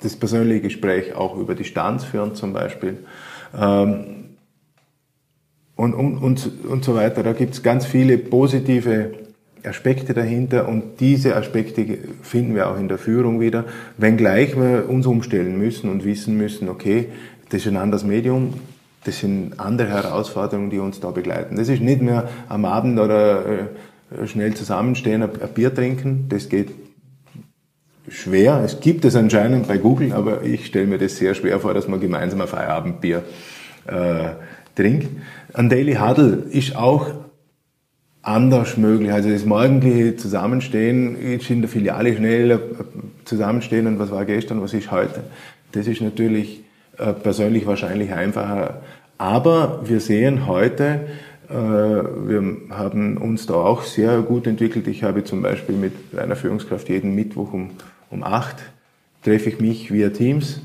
[0.00, 2.98] das persönliche Gespräch auch über Distanz führen zum Beispiel.
[3.56, 4.23] Ähm,
[5.76, 7.22] und, und, und, und so weiter.
[7.22, 9.12] Da gibt es ganz viele positive
[9.64, 13.64] Aspekte dahinter und diese Aspekte finden wir auch in der Führung wieder,
[13.96, 17.08] wenngleich wir uns umstellen müssen und wissen müssen, okay,
[17.48, 18.54] das ist ein anderes Medium,
[19.04, 21.56] das sind andere Herausforderungen, die uns da begleiten.
[21.56, 26.26] Das ist nicht mehr am Abend oder äh, schnell zusammenstehen, ein Bier trinken.
[26.28, 26.70] Das geht
[28.08, 28.62] schwer.
[28.64, 31.88] Es gibt es anscheinend bei Google, aber ich stelle mir das sehr schwer vor, dass
[31.88, 33.22] man gemeinsam ein Feierabendbier
[33.86, 34.30] äh,
[34.74, 35.08] trinkt.
[35.52, 37.10] Ein Daily Huddle ist auch
[38.22, 39.12] anders möglich.
[39.12, 42.58] Also das morgendliche Zusammenstehen ist in der Filiale schnell äh,
[43.24, 45.24] zusammenstehen und was war gestern, was ist heute.
[45.72, 46.62] Das ist natürlich
[46.98, 48.82] äh, persönlich wahrscheinlich einfacher.
[49.18, 51.06] Aber wir sehen heute,
[51.48, 54.88] äh, wir haben uns da auch sehr gut entwickelt.
[54.88, 57.70] Ich habe zum Beispiel mit einer Führungskraft jeden Mittwoch um,
[58.10, 58.56] um acht
[59.22, 60.60] treffe ich mich via Teams,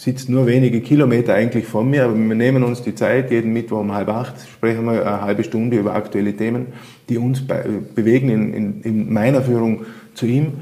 [0.00, 3.80] sitzt nur wenige Kilometer eigentlich von mir, aber wir nehmen uns die Zeit, jeden Mittwoch
[3.80, 6.68] um halb acht sprechen wir eine halbe Stunde über aktuelle Themen,
[7.10, 9.84] die uns bewegen in, in, in meiner Führung
[10.14, 10.52] zu ihm.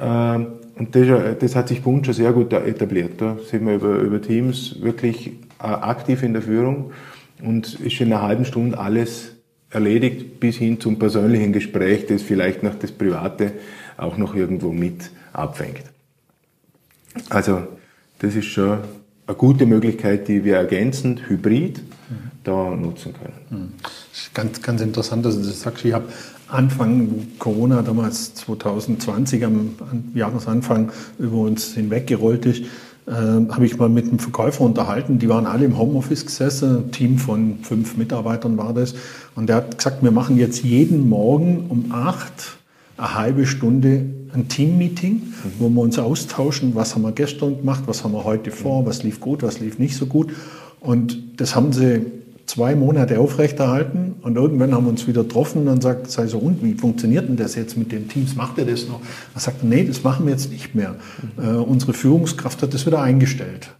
[0.00, 0.46] Ähm,
[0.76, 3.20] und das, das, hat sich bei uns schon sehr gut etabliert.
[3.20, 6.92] Da sind wir über, über Teams wirklich äh, aktiv in der Führung
[7.42, 9.32] und ist in einer halben Stunde alles
[9.68, 13.50] erledigt bis hin zum persönlichen Gespräch, das vielleicht noch das Private
[13.96, 15.82] auch noch irgendwo mit abfängt.
[17.30, 17.62] Also
[18.18, 18.78] das ist schon
[19.26, 21.82] eine gute Möglichkeit, die wir ergänzend, hybrid,
[22.44, 23.34] da nutzen können.
[23.50, 23.72] Mhm.
[24.34, 25.84] Ganz, ganz interessant, dass du das sagst.
[25.84, 26.06] Ich habe
[26.48, 29.74] Anfang Corona, damals 2020, am
[30.14, 32.62] Jahresanfang über uns hinweggerollt ist,
[33.06, 35.18] äh, habe ich mal mit einem Verkäufer unterhalten.
[35.18, 38.94] Die waren alle im Homeoffice gesessen, ein Team von fünf Mitarbeitern war das.
[39.34, 42.58] Und der hat gesagt, wir machen jetzt jeden Morgen um acht
[42.96, 45.52] eine halbe Stunde ein Team-Meeting, mhm.
[45.58, 49.02] wo wir uns austauschen, was haben wir gestern gemacht, was haben wir heute vor, was
[49.02, 50.30] lief gut, was lief nicht so gut.
[50.80, 52.06] Und das haben sie
[52.46, 56.62] zwei Monate aufrechterhalten und irgendwann haben wir uns wieder getroffen und sagt, sei so, und
[56.62, 58.36] wie funktioniert denn das jetzt mit den Teams?
[58.36, 59.00] Macht ihr das noch?
[59.34, 60.94] Er sagt, nee, das machen wir jetzt nicht mehr.
[61.36, 61.44] Mhm.
[61.44, 63.70] Äh, unsere Führungskraft hat das wieder eingestellt,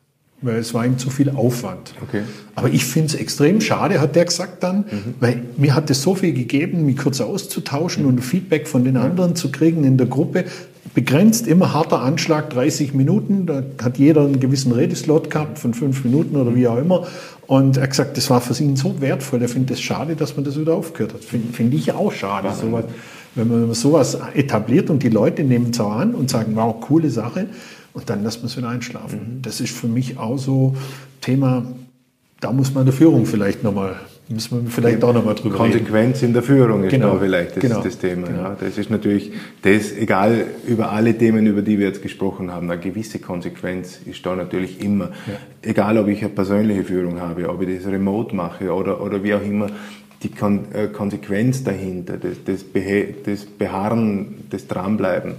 [0.42, 1.94] weil es war ihm zu viel Aufwand.
[2.03, 2.22] Okay.
[2.55, 5.14] Aber ich finde es extrem schade, hat der gesagt dann, mhm.
[5.20, 8.11] weil mir hat es so viel gegeben, mich kurz auszutauschen mhm.
[8.11, 10.44] und Feedback von den anderen zu kriegen in der Gruppe
[10.96, 13.44] begrenzt, immer harter Anschlag, 30 Minuten.
[13.44, 17.07] Da hat jeder einen gewissen Redeslot gehabt von fünf Minuten oder wie auch immer.
[17.46, 19.42] Und er hat gesagt, das war für ihn so wertvoll.
[19.42, 21.22] Er findet es schade, dass man das wieder aufgehört hat.
[21.22, 22.49] Finde find ich auch schade.
[22.59, 22.85] Sowas,
[23.35, 27.11] wenn man sowas etabliert und die Leute nehmen es auch an und sagen, wow, coole
[27.11, 27.46] Sache.
[27.96, 29.37] Und dann lässt man es wieder einschlafen.
[29.38, 29.42] Mhm.
[29.42, 30.76] Das ist für mich auch so
[31.22, 31.64] Thema,
[32.40, 33.96] da muss man der Führung vielleicht nochmal
[34.28, 36.26] Müssen wir vielleicht auch nochmal drüber Konsequenz reden.
[36.26, 37.12] in der Führung ist genau.
[37.12, 37.80] da vielleicht das, genau.
[37.80, 38.26] das Thema.
[38.26, 38.42] Genau.
[38.42, 38.56] Ja.
[38.59, 39.30] Das ist natürlich,
[39.62, 44.26] das, egal über alle Themen, über die wir jetzt gesprochen haben, eine gewisse Konsequenz ist
[44.26, 45.11] da natürlich immer.
[45.28, 45.35] Ja.
[45.62, 49.32] Egal, ob ich eine persönliche Führung habe, ob ich das remote mache oder, oder wie
[49.32, 49.68] auch immer,
[50.24, 55.35] die Kon äh, Konsequenz dahinter, das, das, Behe das Beharren, das Dranbleiben,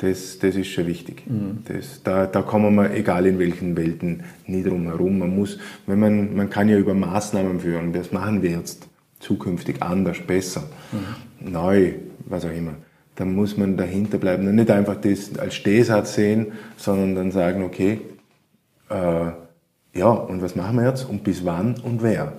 [0.00, 1.24] das, das ist schon wichtig.
[1.26, 1.58] Mhm.
[1.66, 5.18] Das, da, da kommen wir, egal in welchen Welten, nie drum herum.
[5.18, 9.82] Man muss, wenn man, man kann ja über Maßnahmen führen, das machen wir jetzt zukünftig
[9.82, 11.52] anders, besser, mhm.
[11.52, 11.92] neu,
[12.26, 12.76] was auch immer.
[13.16, 17.62] Dann muss man dahinter bleiben und nicht einfach das als Stehsatz sehen, sondern dann sagen,
[17.62, 18.00] okay,
[18.88, 19.32] äh,
[19.92, 22.32] ja, und was machen wir jetzt und bis wann und wer?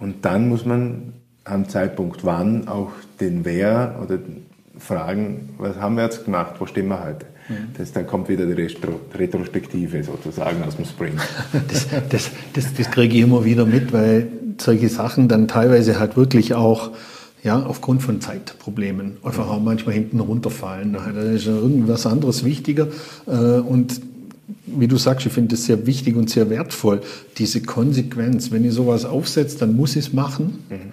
[0.00, 4.18] Und dann muss man am Zeitpunkt wann auch den Wer oder
[4.78, 7.26] fragen, was haben wir jetzt gemacht, wo stehen wir heute?
[7.48, 7.54] Mhm.
[7.76, 11.14] Das, dann kommt wieder die Retro Retrospektive sozusagen aus dem Spring.
[11.68, 16.16] Das, das, das, das kriege ich immer wieder mit, weil solche Sachen dann teilweise halt
[16.16, 16.90] wirklich auch
[17.42, 20.94] ja, aufgrund von Zeitproblemen einfach auch manchmal hinten runterfallen.
[20.94, 22.88] Da ist irgendwas anderes wichtiger.
[23.26, 24.00] Äh, und
[24.66, 27.00] wie du sagst, ich finde das sehr wichtig und sehr wertvoll,
[27.38, 28.50] diese Konsequenz.
[28.50, 30.64] Wenn ich sowas aufsetze, dann muss ich es machen.
[30.68, 30.92] Mhm.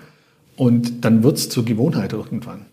[0.56, 2.68] Und dann wird es zur Gewohnheit irgendwann.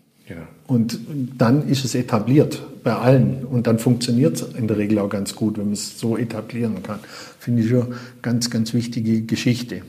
[0.71, 0.75] Ja.
[0.75, 0.99] Und
[1.37, 3.45] dann ist es etabliert bei allen.
[3.45, 6.81] Und dann funktioniert es in der Regel auch ganz gut, wenn man es so etablieren
[6.83, 6.99] kann.
[7.39, 9.81] Finde ich schon ganz, ganz wichtige Geschichte.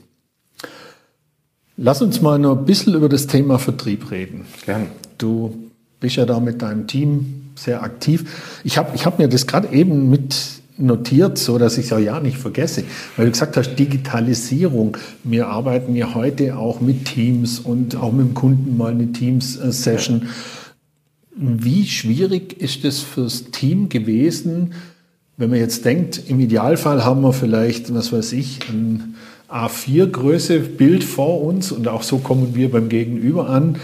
[1.76, 4.44] Lass uns mal noch ein bisschen über das Thema Vertrieb reden.
[4.64, 4.86] Gerne.
[5.18, 8.60] Du bist ja da mit deinem Team sehr aktiv.
[8.64, 10.36] Ich habe ich hab mir das gerade eben mit
[10.78, 12.84] notiert, so dass ich es auch ja nicht vergesse,
[13.16, 14.96] weil du gesagt hast, Digitalisierung.
[15.22, 20.28] Wir arbeiten ja heute auch mit Teams und auch mit dem Kunden mal eine Teams-Session.
[21.34, 24.74] Wie schwierig ist es fürs Team gewesen,
[25.36, 29.14] wenn man jetzt denkt, im Idealfall haben wir vielleicht, was weiß ich, ein
[29.48, 33.76] A4-Größe Bild vor uns und auch so kommen wir beim Gegenüber an.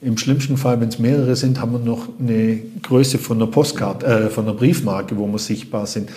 [0.00, 4.06] Im schlimmsten Fall, wenn es mehrere sind, haben wir noch eine Größe von einer Postkarte,
[4.06, 6.10] äh, von einer Briefmarke, wo wir sichtbar sind.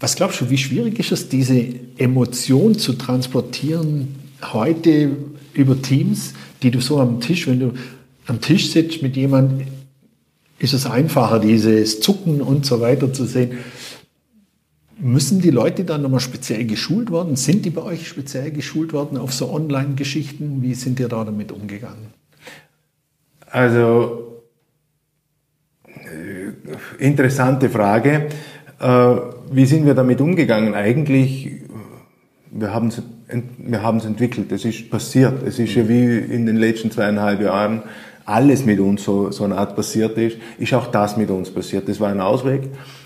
[0.00, 1.64] Was glaubst du, wie schwierig ist es, diese
[1.96, 4.08] Emotion zu transportieren
[4.52, 5.10] heute
[5.52, 7.72] über Teams, die du so am Tisch, wenn du
[8.26, 9.66] am Tisch sitzt mit jemandem,
[10.62, 13.58] ist es einfacher, dieses Zucken und so weiter zu sehen.
[14.98, 17.34] Müssen die Leute dann nochmal speziell geschult worden?
[17.34, 20.62] Sind die bei euch speziell geschult worden auf so Online-Geschichten?
[20.62, 22.14] Wie sind ihr da damit umgegangen?
[23.50, 24.42] Also,
[25.86, 28.28] äh, interessante Frage.
[28.78, 29.16] Äh,
[29.50, 30.74] wie sind wir damit umgegangen?
[30.74, 31.50] Eigentlich,
[32.52, 33.02] wir haben es
[33.58, 34.52] wir entwickelt.
[34.52, 35.42] Es ist passiert.
[35.42, 37.82] Es ist ja wie in den letzten zweieinhalb Jahren
[38.24, 41.88] alles mit uns so, so eine Art passiert ist, ist auch das mit uns passiert.
[41.88, 42.62] Das war ein Ausweg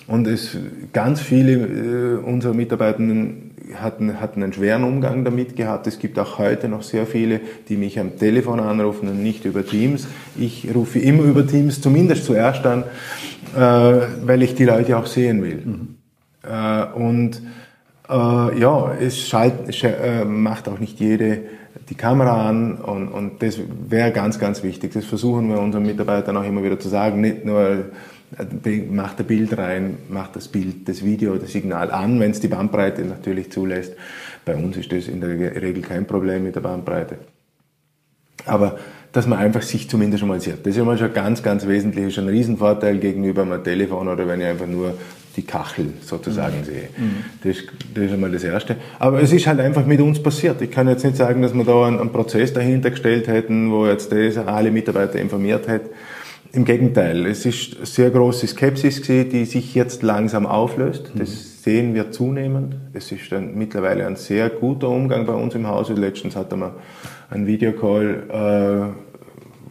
[0.06, 0.56] und es,
[0.92, 5.86] ganz viele äh, unserer Mitarbeitenden hatten, hatten einen schweren Umgang damit gehabt.
[5.86, 9.66] Es gibt auch heute noch sehr viele, die mich am Telefon anrufen und nicht über
[9.66, 10.06] Teams.
[10.38, 12.84] Ich rufe immer über Teams zumindest zuerst an,
[13.56, 15.62] äh, weil ich die Leute auch sehen will.
[15.64, 15.88] Mhm.
[16.42, 17.42] Äh, und
[18.08, 21.40] äh, ja, es schalt, äh, macht auch nicht jede
[21.88, 24.92] die Kamera an und, und das wäre ganz, ganz wichtig.
[24.92, 27.20] Das versuchen wir unseren Mitarbeitern auch immer wieder zu sagen.
[27.20, 27.84] Nicht nur
[28.36, 32.40] äh, macht ein Bild rein, macht das Bild, das Video, das Signal an, wenn es
[32.40, 33.94] die Bandbreite natürlich zulässt.
[34.44, 37.18] Bei uns ist das in der Regel kein Problem mit der Bandbreite.
[38.46, 38.78] Aber
[39.12, 40.66] dass man einfach sich zumindest schon mal sieht.
[40.66, 44.40] Das ist immer schon ganz, ganz wesentlich, ist ein Riesenvorteil gegenüber einem Telefon oder wenn
[44.40, 44.94] ich einfach nur
[45.36, 46.64] die Kachel sozusagen mhm.
[46.64, 46.88] sehe.
[46.96, 47.24] Mhm.
[47.44, 47.56] Das,
[47.94, 48.76] das, ist einmal das Erste.
[48.98, 50.60] Aber es ist halt einfach mit uns passiert.
[50.62, 53.86] Ich kann jetzt nicht sagen, dass wir da einen, einen Prozess dahinter gestellt hätten, wo
[53.86, 55.90] jetzt das alle Mitarbeiter informiert hätte.
[56.52, 61.10] Im Gegenteil, es ist sehr große Skepsis gewesen, die sich jetzt langsam auflöst.
[61.14, 61.34] Das mhm.
[61.34, 62.76] sehen wir zunehmend.
[62.94, 65.90] Es ist ein, mittlerweile ein sehr guter Umgang bei uns im Haus.
[65.90, 66.76] Letztens hatten wir
[67.28, 69.05] einen Videocall, äh,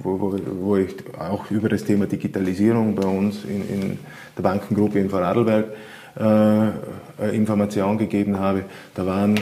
[0.05, 3.99] wo, wo, wo ich auch über das Thema Digitalisierung bei uns in, in
[4.37, 5.65] der Bankengruppe in Vorarlberg
[6.17, 8.63] äh, Information gegeben habe.
[8.93, 9.35] Da waren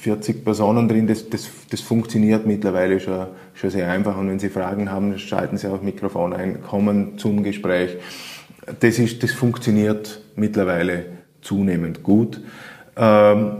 [0.00, 4.16] 40 Personen drin, das, das, das funktioniert mittlerweile schon, schon sehr einfach.
[4.16, 7.96] Und wenn Sie Fragen haben, schalten Sie auch Mikrofon ein, kommen zum Gespräch.
[8.80, 11.04] Das, ist, das funktioniert mittlerweile
[11.40, 12.40] zunehmend gut.
[12.96, 13.56] Ähm,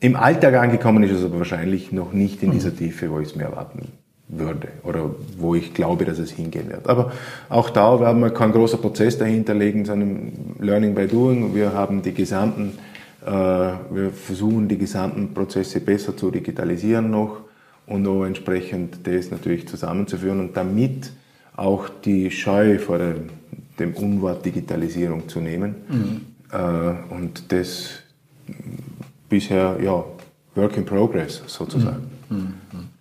[0.00, 3.36] Im Alltag angekommen ist es aber wahrscheinlich noch nicht in dieser Tiefe, wo ich es
[3.36, 3.92] mir erwarten
[4.38, 6.88] würde oder wo ich glaube, dass es hingehen wird.
[6.88, 7.12] Aber
[7.48, 11.54] auch da werden wir kein großer Prozess dahinter legen, sondern Learning by Doing.
[11.54, 12.78] Wir haben die gesamten,
[13.24, 17.38] äh, wir versuchen die gesamten Prozesse besser zu digitalisieren noch
[17.86, 21.12] und auch entsprechend das natürlich zusammenzuführen und damit
[21.56, 23.30] auch die Scheu vor dem,
[23.78, 25.74] dem Unwort Digitalisierung zu nehmen.
[25.88, 26.20] Mhm.
[26.52, 28.00] Äh, und das
[29.28, 30.04] bisher, ja,
[30.54, 32.10] Work in Progress sozusagen.
[32.28, 32.36] Mhm.
[32.36, 32.93] Mhm.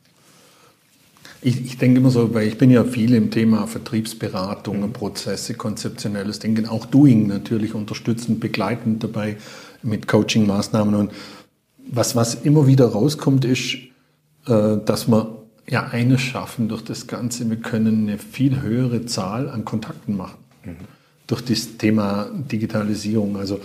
[1.45, 4.93] Ich, ich, denke immer so, weil ich bin ja viel im Thema Vertriebsberatung, mhm.
[4.93, 9.35] Prozesse, konzeptionelles Denken, auch Doing natürlich unterstützend, begleitend dabei
[9.81, 10.95] mit Coaching-Maßnahmen.
[10.95, 11.11] Und
[11.91, 13.75] was, was immer wieder rauskommt, ist,
[14.47, 17.49] äh, dass wir ja eines schaffen durch das Ganze.
[17.49, 20.37] Wir können eine viel höhere Zahl an Kontakten machen.
[20.63, 20.75] Mhm.
[21.27, 23.35] Durch das Thema Digitalisierung.
[23.35, 23.59] Also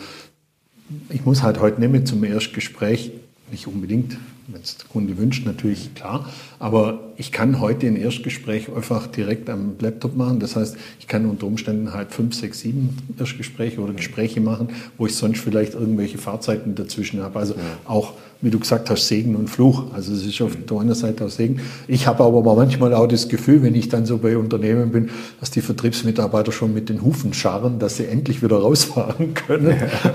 [1.10, 3.12] ich muss halt heute nicht mehr zum Erstgespräch,
[3.50, 4.16] nicht unbedingt,
[4.48, 6.28] wenn es der Kunde wünscht, natürlich klar.
[6.58, 10.38] Aber ich kann heute ein Erstgespräch einfach direkt am Laptop machen.
[10.38, 15.06] Das heißt, ich kann unter Umständen halt fünf, sechs, sieben Erstgespräche oder Gespräche machen, wo
[15.06, 17.40] ich sonst vielleicht irgendwelche Fahrzeiten dazwischen habe.
[17.40, 17.60] Also ja.
[17.86, 19.92] auch, wie du gesagt hast, Segen und Fluch.
[19.92, 21.60] Also es ist auf der einen Seite auch Segen.
[21.88, 25.50] Ich habe aber manchmal auch das Gefühl, wenn ich dann so bei Unternehmen bin, dass
[25.50, 29.70] die Vertriebsmitarbeiter schon mit den Hufen scharren, dass sie endlich wieder rausfahren können.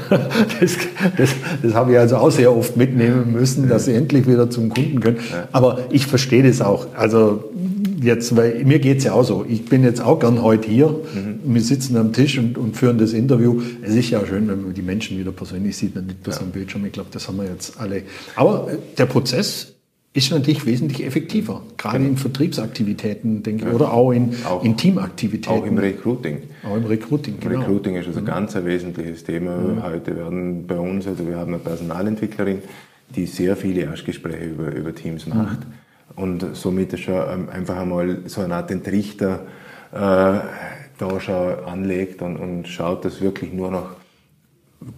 [0.10, 0.20] Ja.
[0.60, 0.78] Das,
[1.18, 1.30] das,
[1.62, 5.00] das habe ich also auch sehr oft mitnehmen müssen, dass sie endlich wieder zum Kunden
[5.00, 5.18] können.
[5.52, 6.93] Aber ich verstehe das auch.
[6.96, 7.52] Also
[8.02, 9.46] jetzt, weil mir geht es ja auch so.
[9.48, 10.90] Ich bin jetzt auch gern heute hier.
[10.90, 11.40] Mhm.
[11.54, 13.62] Wir sitzen am Tisch und, und, führen das Interview.
[13.82, 16.42] Es ist ja schön, wenn man die Menschen wieder persönlich sieht und nicht bloß ja.
[16.42, 16.86] am Bildschirm.
[16.86, 18.04] Ich glaube, das haben wir jetzt alle.
[18.36, 19.74] Aber äh, der Prozess
[20.16, 22.12] ist natürlich wesentlich effektiver, gerade genau.
[22.12, 23.76] in Vertriebsaktivitäten, denke ich, ja.
[23.76, 25.52] oder auch in, auch, in Teamaktivitäten.
[25.52, 26.44] Auch im Recruiting.
[26.64, 27.62] Auch im Recruiting, genau.
[27.62, 28.26] Recruiting ist also mhm.
[28.26, 29.58] ganz ein wesentliches Thema.
[29.58, 29.82] Mhm.
[29.82, 32.60] Heute werden bei uns, also wir haben eine Personalentwicklerin,
[33.16, 35.62] die sehr viele Erstgespräche über, über Teams macht.
[35.62, 35.83] Mhm
[36.16, 39.42] und somit schon ähm, einfach einmal so eine Art Entrichter
[39.92, 40.40] äh,
[40.98, 43.90] da schon anlegt und, und schaut, dass wirklich nur noch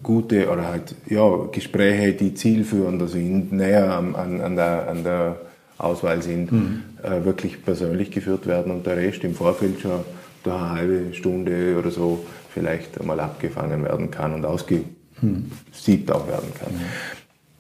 [0.04, 5.38] gute oder halt ja, Gespräche, die zielführender sind, näher an, an, der, an der
[5.78, 6.84] Auswahl sind, mhm.
[7.04, 10.02] äh, wirklich persönlich geführt werden und der Rest im Vorfeld schon
[10.44, 14.88] durch eine halbe Stunde oder so vielleicht einmal abgefangen werden kann und ausgesiebt
[15.22, 15.52] mhm.
[16.12, 16.74] auch werden kann.
[16.74, 16.86] Mhm.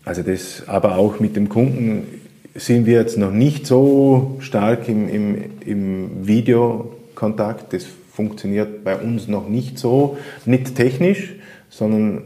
[0.06, 2.22] Also das, aber auch mit dem Kunden
[2.56, 7.74] sind wir jetzt noch nicht so stark im, im, im Videokontakt.
[7.74, 11.34] Das funktioniert bei uns noch nicht so, nicht technisch,
[11.70, 12.24] sondern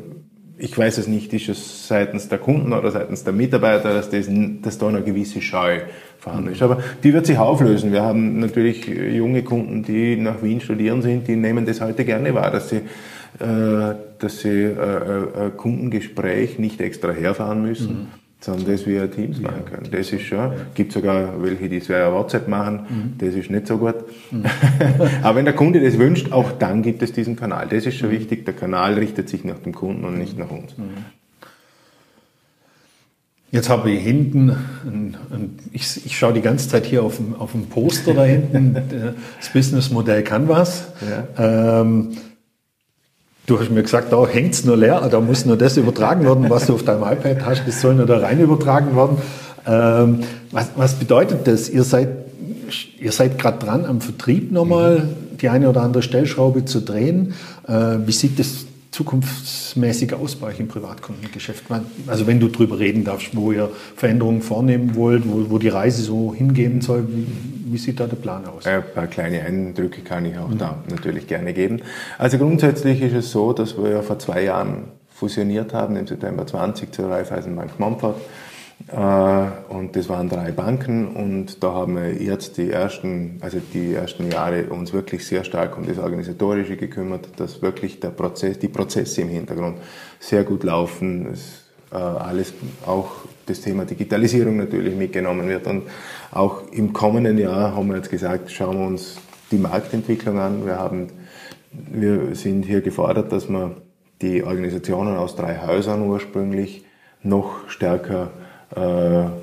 [0.59, 4.27] ich weiß es nicht, ist es seitens der Kunden oder seitens der Mitarbeiter, dass, das,
[4.61, 5.79] dass da eine gewisse Scheu
[6.19, 6.61] vorhanden ist.
[6.61, 7.91] Aber die wird sich auflösen.
[7.91, 12.35] Wir haben natürlich junge Kunden, die nach Wien studieren sind, die nehmen das heute gerne
[12.35, 12.81] wahr, dass sie,
[13.39, 17.93] äh, dass sie äh, äh, ein Kundengespräch nicht extra herfahren müssen.
[17.93, 19.89] Mhm sondern das via Teams machen können.
[19.91, 20.54] Das ist schon, ja.
[20.73, 23.13] gibt sogar welche, die es via WhatsApp machen, mhm.
[23.17, 23.95] das ist nicht so gut.
[24.32, 24.45] Mhm.
[25.23, 27.67] Aber wenn der Kunde das wünscht, auch dann gibt es diesen Kanal.
[27.69, 28.13] Das ist schon mhm.
[28.13, 30.78] wichtig, der Kanal richtet sich nach dem Kunden und nicht nach uns.
[30.78, 31.06] Mhm.
[33.52, 34.52] Jetzt habe ich hinten,
[34.86, 38.23] ein, ein, ich, ich schaue die ganze Zeit hier auf dem, auf dem Poster da
[38.23, 38.73] hinten,
[39.39, 40.89] das Businessmodell Canvas.
[41.38, 41.82] Ja.
[41.82, 42.12] Ähm,
[43.49, 46.51] Du hast mir gesagt, da hängt es nur leer, da muss nur das übertragen werden,
[46.51, 49.17] was du auf deinem iPad hast, das soll nur da rein übertragen werden.
[49.65, 50.19] Ähm,
[50.51, 51.67] was, was, bedeutet das?
[51.67, 52.09] Ihr seid,
[52.99, 55.09] ihr seid gerade dran, am Vertrieb nochmal
[55.41, 57.33] die eine oder andere Stellschraube zu drehen.
[57.67, 58.67] Äh, wie sieht das
[58.99, 61.63] zukunftsmäßig aus bei euch im Privatkundengeschäft?
[62.07, 66.01] Also wenn du darüber reden darfst, wo ihr Veränderungen vornehmen wollt, wo, wo die Reise
[66.01, 67.25] so hingehen soll, wie,
[67.71, 68.65] wie, sieht da der Plan aus?
[68.65, 70.57] Ein paar kleine Eindrücke kann ich auch mhm.
[70.57, 71.81] da natürlich gerne geben.
[72.17, 76.45] Also grundsätzlich ist es so, dass wir ja vor zwei Jahren fusioniert haben, im September
[76.45, 78.19] 20 zur Raiffeisenbank Montfort.
[78.87, 83.93] Äh, und das waren drei Banken und da haben wir jetzt die ersten, also die
[83.93, 88.69] ersten Jahre uns wirklich sehr stark um das Organisatorische gekümmert, dass wirklich der Prozess, die
[88.69, 89.77] Prozesse im Hintergrund
[90.19, 92.53] sehr gut laufen, es, äh, alles,
[92.85, 93.11] auch
[93.45, 95.83] das Thema Digitalisierung natürlich mitgenommen wird und
[96.31, 99.17] auch im kommenden Jahr haben wir jetzt gesagt, schauen wir uns
[99.51, 100.65] die Marktentwicklung an.
[100.65, 101.07] Wir haben,
[101.71, 103.75] wir sind hier gefordert, dass wir
[104.21, 106.85] die Organisationen aus drei Häusern ursprünglich
[107.23, 108.31] noch stärker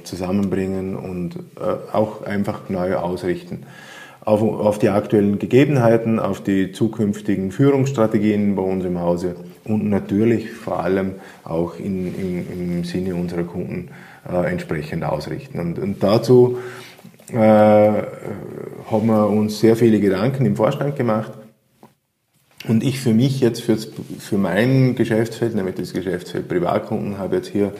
[0.05, 3.65] zusammenbringen und äh, auch einfach neu ausrichten.
[4.25, 10.51] Auf, auf die aktuellen Gegebenheiten, auf die zukünftigen Führungsstrategien bei uns im Hause und natürlich
[10.51, 11.13] vor allem
[11.45, 13.91] auch in, in, im Sinne unserer Kunden
[14.29, 15.61] äh, entsprechend ausrichten.
[15.61, 16.59] Und, und dazu
[17.33, 21.33] äh, haben wir uns sehr viele Gedanken im Vorstand gemacht.
[22.69, 27.49] Und ich für mich jetzt für, für mein Geschäftsfeld, nämlich das Geschäftsfeld Privatkunden, habe jetzt
[27.49, 27.73] hier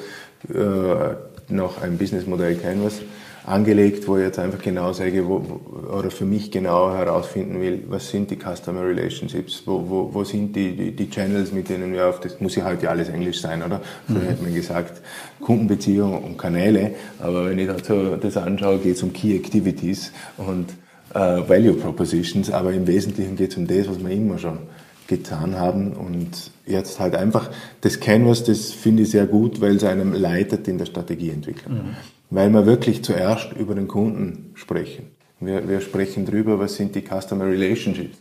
[0.49, 3.01] äh, noch ein Businessmodell Canvas
[3.47, 5.61] angelegt, wo ich jetzt einfach genau sage, wo,
[5.97, 10.57] oder für mich genau herausfinden will, was sind die Customer Relationships, wo, wo, wo sind
[10.57, 13.41] die, die, die Channels, mit denen wir auf das, muss ja halt ja alles Englisch
[13.41, 13.81] sein, oder?
[14.09, 14.27] Früher mhm.
[14.27, 15.01] hätte man gesagt,
[15.41, 20.71] Kundenbeziehungen und Kanäle, aber wenn ich dazu das anschaue, geht es um Key Activities und
[21.15, 24.59] äh, Value Propositions, aber im Wesentlichen geht es um das, was wir immer schon
[25.07, 29.85] getan haben und jetzt halt einfach das Canvas, das finde ich sehr gut, weil es
[29.85, 31.75] einem leitet in der Strategieentwicklung.
[31.75, 31.97] Mhm.
[32.31, 35.07] Weil wir wirklich zuerst über den Kunden sprechen.
[35.39, 38.19] Wir, wir sprechen drüber, was sind die Customer Relationships,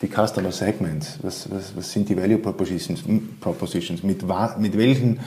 [0.00, 3.02] die Customer Segments, was, was, was sind die Value Propositions,
[3.40, 4.22] Propositions mit,
[4.58, 5.18] mit welchen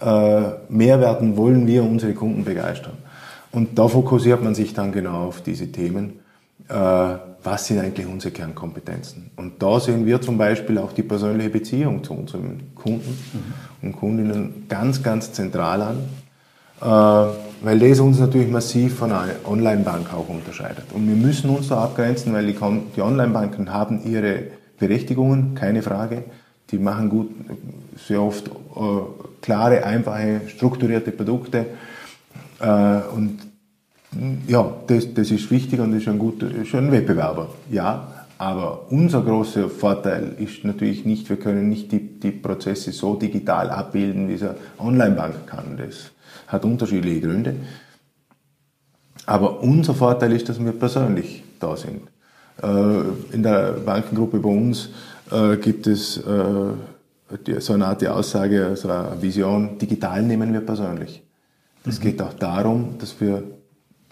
[0.00, 2.98] äh, Mehrwerten wollen wir unsere Kunden begeistern.
[3.52, 6.17] Und da fokussiert man sich dann genau auf diese Themen.
[6.68, 9.30] Äh, was sind eigentlich unsere Kernkompetenzen.
[9.36, 13.86] Und da sehen wir zum Beispiel auch die persönliche Beziehung zu unseren Kunden mhm.
[13.86, 15.96] und Kundinnen ganz, ganz zentral an,
[16.80, 20.86] äh, weil das uns natürlich massiv von einer Online-Bank auch unterscheidet.
[20.92, 24.42] Und wir müssen uns da abgrenzen, weil die, Online-Banken haben ihre
[24.78, 26.24] Berechtigungen, keine Frage.
[26.70, 27.30] Die machen gut,
[28.06, 28.50] sehr oft äh,
[29.40, 31.66] klare, einfache, strukturierte Produkte.
[33.14, 33.38] Und
[34.46, 37.48] ja, das, das ist wichtig und ist ein guter, schon ein Wettbewerber.
[37.70, 43.16] Ja, aber unser großer Vorteil ist natürlich nicht, wir können nicht die, die Prozesse so
[43.16, 45.76] digital abbilden, wie es eine Online-Bank kann.
[45.76, 46.12] Das
[46.46, 47.56] hat unterschiedliche Gründe.
[49.26, 52.02] Aber unser Vorteil ist, dass wir persönlich da sind.
[52.62, 54.88] Äh, in der Bankengruppe bei uns
[55.30, 61.22] äh, gibt es äh, so eine Art Aussage, so eine Vision, digital nehmen wir persönlich.
[61.84, 62.02] Es mhm.
[62.02, 63.42] geht auch darum, dass wir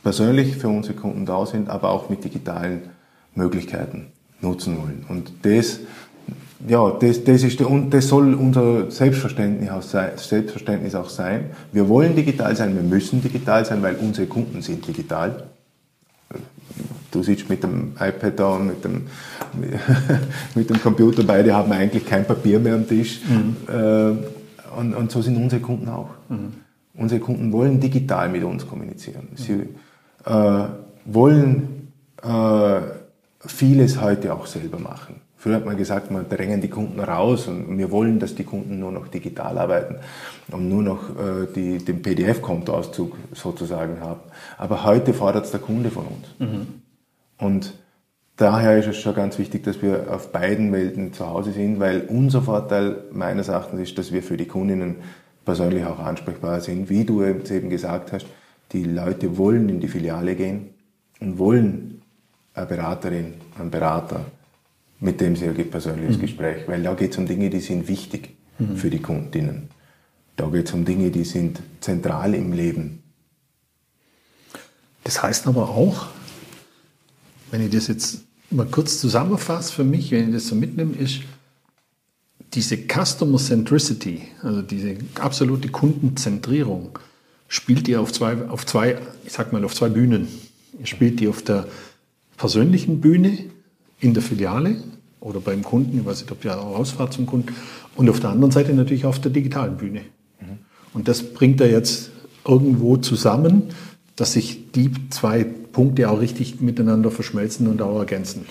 [0.07, 2.83] persönlich für unsere Kunden da sind, aber auch mit digitalen
[3.35, 4.07] Möglichkeiten
[4.41, 5.05] nutzen wollen.
[5.09, 5.81] Und das
[6.69, 11.47] ja, das, das, ist der, und das soll unser Selbstverständnis auch, sein, Selbstverständnis auch sein.
[11.73, 15.43] Wir wollen digital sein, wir müssen digital sein, weil unsere Kunden sind digital.
[17.11, 19.07] Du sitzt mit dem iPad da und mit dem,
[20.55, 23.23] mit dem Computer, beide haben eigentlich kein Papier mehr am Tisch.
[23.29, 23.57] Mhm.
[23.69, 26.11] Äh, und, und, so sind unsere Kunden auch.
[26.29, 26.53] Mhm.
[26.95, 29.29] Unsere Kunden wollen digital mit uns kommunizieren.
[29.35, 29.67] Sie
[30.27, 30.65] äh,
[31.05, 32.81] wollen äh,
[33.47, 35.21] vieles heute auch selber machen.
[35.39, 38.81] Früher hat man gesagt, man drängen die Kunden raus und wir wollen, dass die Kunden
[38.81, 39.97] nur noch digital arbeiten
[40.51, 44.21] und nur noch äh, die, den PDF-Kontoauszug sozusagen haben.
[44.59, 46.27] Aber heute fordert es der Kunde von uns.
[46.41, 46.67] Mhm.
[47.39, 47.75] Und
[48.37, 52.07] daher ist es schon ganz wichtig, dass wir auf beiden Welten zu Hause sind, weil
[52.09, 54.97] unser Vorteil meines Erachtens ist, dass wir für die Kundinnen
[55.45, 56.91] persönlich auch ansprechbar sind.
[56.91, 58.27] Wie du eben gesagt hast,
[58.73, 60.71] die Leute wollen in die Filiale gehen
[61.21, 62.03] und wollen
[62.55, 64.25] eine Beraterin, einen Berater,
[65.01, 66.21] mit dem sie ein persönliches mhm.
[66.21, 68.77] Gespräch, weil da geht es um Dinge, die sind wichtig mhm.
[68.77, 69.69] für die Kundinnen.
[70.37, 73.03] Da geht es um Dinge, die sind zentral im Leben.
[75.05, 76.09] Das heißt aber auch,
[77.51, 81.21] wenn ich das jetzt mal kurz zusammenfasse für mich, wenn ich das so mitnehme, ist
[82.55, 86.99] diese Customer Centricity, also diese absolute Kundenzentrierung,
[87.49, 90.29] spielt ihr auf zwei, auf zwei, ich sag mal, auf zwei Bühnen.
[90.79, 91.67] Ihr spielt die auf der
[92.37, 93.39] persönlichen Bühne
[94.01, 94.77] in der Filiale
[95.21, 97.55] oder beim Kunden, ich weiß nicht, ob ihr auch rausfahrt zum Kunden,
[97.97, 100.01] und auf der anderen Seite natürlich auf der digitalen Bühne.
[100.41, 100.59] Mhm.
[100.93, 102.11] Und das bringt er jetzt
[102.47, 103.65] irgendwo zusammen,
[104.17, 108.47] dass sich die zwei Punkte auch richtig miteinander verschmelzen und auch ergänzen.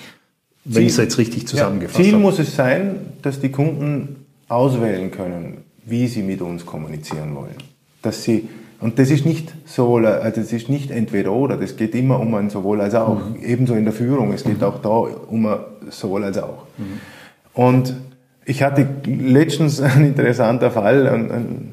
[0.63, 2.23] Wenn ich es jetzt richtig zusammengefasst ja, Ziel habe.
[2.23, 7.55] muss es sein, dass die Kunden auswählen können, wie sie mit uns kommunizieren wollen.
[8.01, 8.49] Dass sie
[8.85, 12.35] und das ist nicht sowohl, also das ist nicht entweder oder, das geht immer um
[12.35, 13.15] ein sowohl als auch.
[13.15, 13.37] Mhm.
[13.43, 14.63] Ebenso in der Führung, es geht mhm.
[14.63, 15.57] auch da um ein
[15.89, 16.67] sowohl als auch.
[16.77, 16.99] Mhm.
[17.55, 17.95] Und
[18.45, 21.71] ich hatte letztens einen interessanten Fall, ein, ein,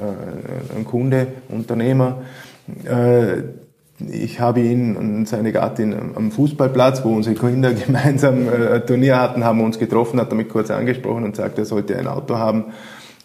[0.00, 2.22] äh, ein Kunde, Unternehmer,
[2.84, 3.42] äh,
[4.10, 9.44] ich habe ihn und seine Gattin am Fußballplatz, wo unsere Kinder gemeinsam ein Turnier hatten,
[9.44, 12.64] haben uns getroffen, hat mich kurz angesprochen und sagt, er sollte ein Auto haben.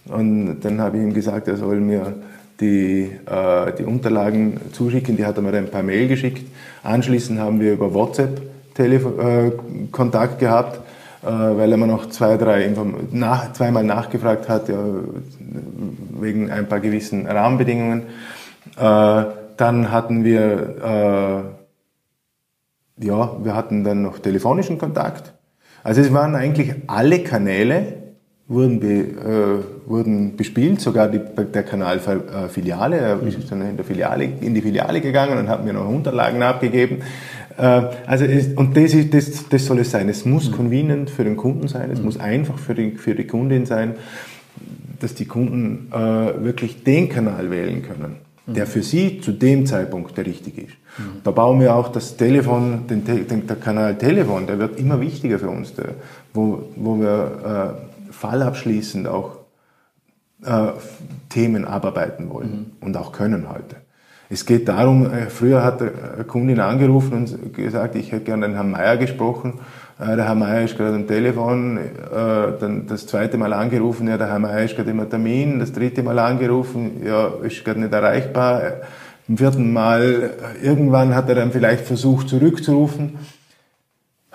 [0.10, 2.14] Und dann habe ich ihm gesagt, er soll mir
[2.60, 5.18] die, äh, die Unterlagen zuschicken.
[5.18, 6.45] Die hat er mir dann per Mail geschickt.
[6.84, 8.41] Anschließend haben wir über WhatsApp
[8.74, 9.51] Telefon, äh,
[9.91, 10.80] Kontakt gehabt,
[11.24, 14.78] äh, weil er mir noch zwei, drei Inform nach, zweimal nachgefragt hat, ja,
[16.20, 18.03] wegen ein paar gewissen Rahmenbedingungen.
[18.78, 19.24] Äh,
[19.58, 21.53] dann hatten wir,
[22.99, 25.34] äh, ja, wir hatten dann noch telefonischen Kontakt.
[25.84, 28.07] Also es waren eigentlich alle Kanäle,
[28.48, 32.98] wurden, be, äh, wurden bespielt, sogar die, der Kanal äh, Filiale.
[32.98, 36.41] Er ist dann in, der Filiale, in die Filiale gegangen und hat mir noch Unterlagen
[36.41, 37.00] abgegeben.
[37.58, 37.62] Äh,
[38.06, 40.08] also es, und das, ist, das, das soll es sein.
[40.08, 40.54] Es muss mhm.
[40.54, 42.06] convenient für den Kunden sein, es mhm.
[42.06, 43.95] muss einfach für die, für die Kundin sein,
[45.00, 48.54] dass die Kunden äh, wirklich den Kanal wählen können, mhm.
[48.54, 50.74] der für sie zu dem Zeitpunkt der richtige ist.
[50.98, 51.22] Mhm.
[51.26, 55.38] Da bauen wir auch das Telefon, den, den, der Kanal Telefon, der wird immer wichtiger
[55.38, 55.95] für uns, der,
[56.34, 57.87] wo, wo wir äh,
[58.18, 59.38] fallabschließend auch
[60.43, 60.68] äh,
[61.30, 62.86] Themen abarbeiten wollen mhm.
[62.86, 63.76] und auch können heute.
[64.30, 68.55] Es geht darum, äh, früher hat eine Kundin angerufen und gesagt, ich hätte gerne den
[68.55, 69.59] Herrn Meier gesprochen.
[69.99, 71.82] Äh, der Herr Meier ist gerade am Telefon, äh,
[72.59, 76.03] dann das zweite Mal angerufen, ja, der Herr Meier ist gerade im Termin, das dritte
[76.03, 78.61] Mal angerufen, ja, ist gerade nicht erreichbar.
[79.28, 83.18] Im vierten Mal, irgendwann hat er dann vielleicht versucht zurückzurufen.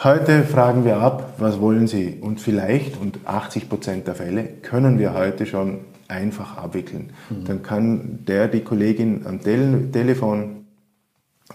[0.05, 2.19] Heute fragen wir ab, was wollen Sie?
[2.21, 5.79] Und vielleicht, und 80 Prozent der Fälle, können wir heute schon
[6.09, 7.11] einfach abwickeln.
[7.31, 7.45] Mhm.
[7.45, 10.67] Dann kann der, die Kollegin am Tele Telefon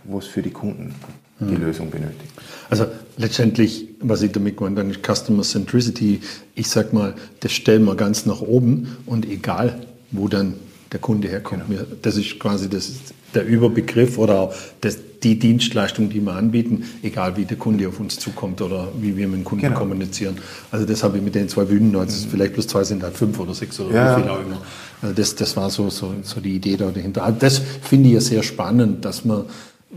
[0.05, 0.95] wo es für die Kunden
[1.41, 1.63] die hm.
[1.63, 2.33] Lösung benötigt.
[2.69, 6.21] Also letztendlich, was ich damit meine, dann ist Customer Centricity,
[6.55, 10.55] ich sag mal, das stellen wir ganz nach oben und egal, wo dann
[10.93, 11.69] der Kunde herkommt.
[11.69, 11.83] Genau.
[12.03, 12.93] Das ist quasi das,
[13.35, 18.01] der Überbegriff oder auch das, die Dienstleistung, die wir anbieten, egal wie der Kunde auf
[18.01, 19.79] uns zukommt oder wie wir mit dem Kunden genau.
[19.79, 20.39] kommunizieren.
[20.71, 22.31] Also das habe ich mit den zwei Bühnen, also mhm.
[22.31, 24.17] vielleicht plus zwei sind halt fünf oder sechs oder ja.
[24.17, 24.63] wie viel auch immer.
[25.03, 27.23] Also das, das war so, so, so die Idee da dahinter.
[27.23, 29.45] Also das finde ich ja sehr spannend, dass man,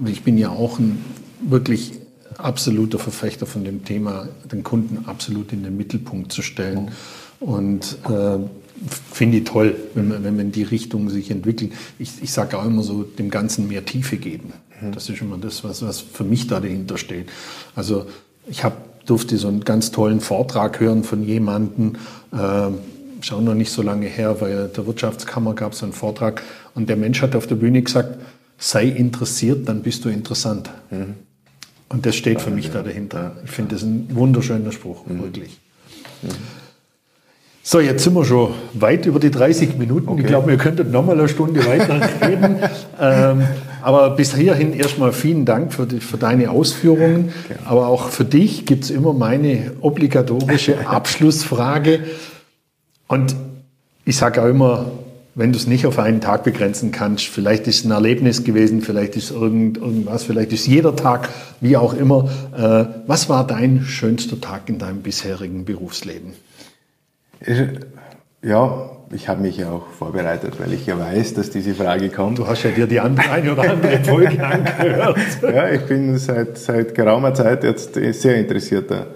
[0.06, 1.04] ich bin ja auch ein
[1.42, 1.94] wirklich
[2.38, 6.92] absoluter Verfechter von dem Thema, den Kunden absolut in den Mittelpunkt zu stellen.
[7.40, 7.48] Mhm.
[7.48, 8.40] Und äh,
[9.12, 11.72] finde ich toll, wenn man, wenn man die Richtung sich entwickelt.
[12.00, 14.54] Ich, ich sage auch immer so, dem Ganzen mehr Tiefe geben.
[14.82, 14.92] Mhm.
[14.92, 17.30] Das ist immer das, was, was für mich da dahinter steht.
[17.76, 18.06] Also
[18.48, 21.94] ich hab, durfte so einen ganz tollen Vortrag hören von jemandem,
[22.32, 22.70] äh,
[23.22, 26.44] schon noch nicht so lange her, weil der Wirtschaftskammer gab es einen Vortrag
[26.76, 28.18] und der Mensch hat auf der Bühne gesagt,
[28.58, 30.70] sei interessiert, dann bist du interessant.
[30.90, 31.16] Mhm.
[31.90, 33.38] Und das steht für mich da dahinter.
[33.46, 35.22] Ich finde das ein wunderschöner Spruch, mhm.
[35.22, 35.60] wirklich.
[36.22, 36.63] Mhm.
[37.66, 40.10] So, jetzt sind wir schon weit über die 30 Minuten.
[40.10, 40.22] Okay.
[40.22, 42.58] Ich glaube, wir könnten noch mal eine Stunde weiter reden.
[43.00, 43.48] ähm,
[43.82, 47.32] aber bis hierhin erstmal vielen Dank für, die, für deine Ausführungen.
[47.46, 47.60] Okay.
[47.64, 52.02] Aber auch für dich gibt es immer meine obligatorische Abschlussfrage.
[53.08, 53.34] Und
[54.04, 54.92] ich sage auch immer,
[55.34, 58.82] wenn du es nicht auf einen Tag begrenzen kannst, vielleicht ist es ein Erlebnis gewesen,
[58.82, 61.30] vielleicht ist irgend, irgendwas, vielleicht ist jeder Tag,
[61.62, 62.30] wie auch immer.
[62.58, 66.34] Äh, was war dein schönster Tag in deinem bisherigen Berufsleben?
[68.42, 72.40] Ja, ich habe mich ja auch vorbereitet, weil ich ja weiß, dass diese Frage kommt.
[72.40, 75.18] Du hast ja dir die eine oder andere Folge angehört.
[75.42, 79.08] ja, ich bin seit, seit geraumer Zeit jetzt sehr interessierter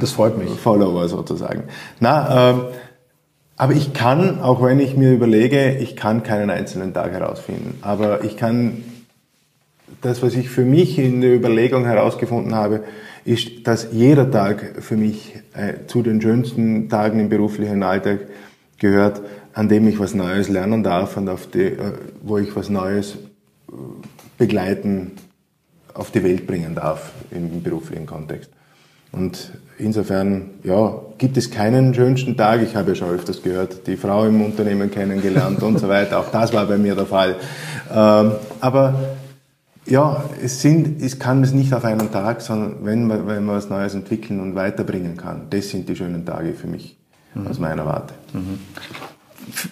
[0.00, 0.50] das freut mich.
[0.50, 1.64] Follower sozusagen.
[2.00, 2.62] Na, ähm,
[3.56, 7.78] aber ich kann, auch wenn ich mir überlege, ich kann keinen einzelnen Tag herausfinden.
[7.82, 8.84] Aber ich kann
[10.02, 12.84] das, was ich für mich in der Überlegung herausgefunden habe,
[13.26, 18.20] ist, dass jeder Tag für mich äh, zu den schönsten Tagen im beruflichen Alltag
[18.78, 19.20] gehört,
[19.52, 23.16] an dem ich was Neues lernen darf und auf die, äh, wo ich was Neues
[23.68, 23.72] äh,
[24.38, 25.12] begleiten,
[25.92, 28.50] auf die Welt bringen darf im beruflichen Kontext.
[29.10, 32.62] Und insofern, ja, gibt es keinen schönsten Tag.
[32.62, 36.20] Ich habe ja schon öfters gehört, die Frau im Unternehmen kennengelernt und so weiter.
[36.20, 37.36] Auch das war bei mir der Fall.
[37.92, 39.16] Ähm, aber
[39.86, 43.56] ja, es, sind, es kann es nicht auf einen Tag, sondern wenn man, wenn man
[43.56, 45.42] was Neues entwickeln und weiterbringen kann.
[45.50, 46.96] Das sind die schönen Tage für mich,
[47.34, 47.46] mhm.
[47.46, 48.14] aus meiner Warte.
[48.32, 48.58] Mhm.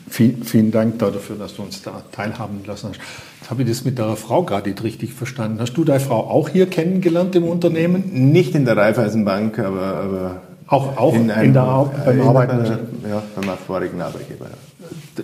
[0.08, 3.00] Vielen, vielen Dank dafür, dass du uns da teilhaben lassen hast.
[3.40, 5.60] Jetzt habe ich das mit deiner Frau gerade nicht richtig verstanden.
[5.60, 8.30] Hast du deine Frau auch hier kennengelernt im Unternehmen?
[8.32, 12.64] Nicht in der Raiffeisenbank, aber, aber auch, auch in, einem, in der, beim Arbeiten?
[13.08, 14.46] Ja, beim vorigen Arbeitgeber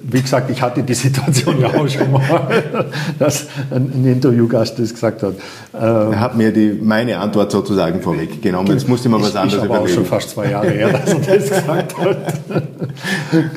[0.03, 2.85] wie gesagt, ich hatte die Situation ja auch schon mal,
[3.19, 5.35] dass ein Interviewgast das gesagt hat.
[5.73, 8.73] er hat mir die, meine Antwort sozusagen vorweggenommen.
[8.73, 9.91] Jetzt musste man was anderes ich überlegen.
[9.91, 12.17] auch schon fast zwei Jahre her, dass er das gesagt hat.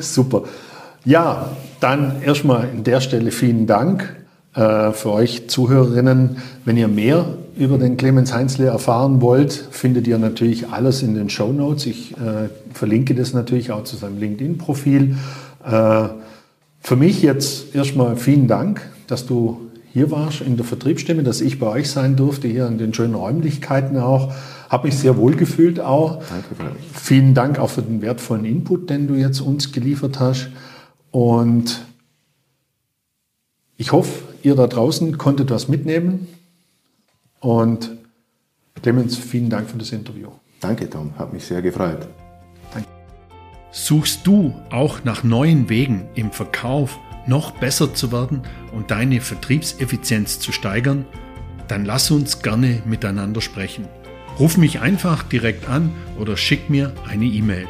[0.00, 0.42] Super.
[1.04, 4.23] Ja, dann erstmal an der Stelle vielen Dank äh,
[4.54, 6.36] für euch Zuhörerinnen.
[6.64, 7.26] Wenn ihr mehr
[7.56, 11.86] über den Clemens Heinzle erfahren wollt, findet ihr natürlich alles in den Show Notes.
[11.86, 15.16] Ich äh, verlinke das natürlich auch zu seinem LinkedIn-Profil.
[15.64, 16.08] Äh,
[16.80, 21.60] für mich jetzt erstmal vielen Dank, dass du hier warst in der Vertriebsstimme, dass ich
[21.60, 24.34] bei euch sein durfte, hier in den schönen Räumlichkeiten auch.
[24.68, 26.22] Habe mich sehr wohl gefühlt auch.
[26.28, 26.74] Danke.
[26.92, 30.48] Vielen Dank auch für den wertvollen Input, den du jetzt uns geliefert hast.
[31.12, 31.82] Und
[33.76, 36.28] ich hoffe, ihr da draußen konntet was mitnehmen.
[37.40, 37.90] Und
[38.82, 40.28] Clemens, vielen Dank für das Interview.
[40.60, 41.12] Danke, Tom.
[41.18, 42.06] Hat mich sehr gefreut.
[43.70, 48.42] Suchst du auch nach neuen Wegen im Verkauf noch besser zu werden
[48.72, 51.06] und deine Vertriebseffizienz zu steigern?
[51.66, 53.88] Dann lass uns gerne miteinander sprechen.
[54.38, 55.90] Ruf mich einfach direkt an
[56.20, 57.66] oder schick mir eine E-Mail.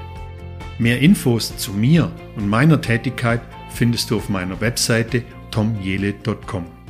[0.78, 5.22] Mehr Infos zu mir und meiner Tätigkeit findest du auf meiner Webseite
[5.54, 6.83] tomjele.com.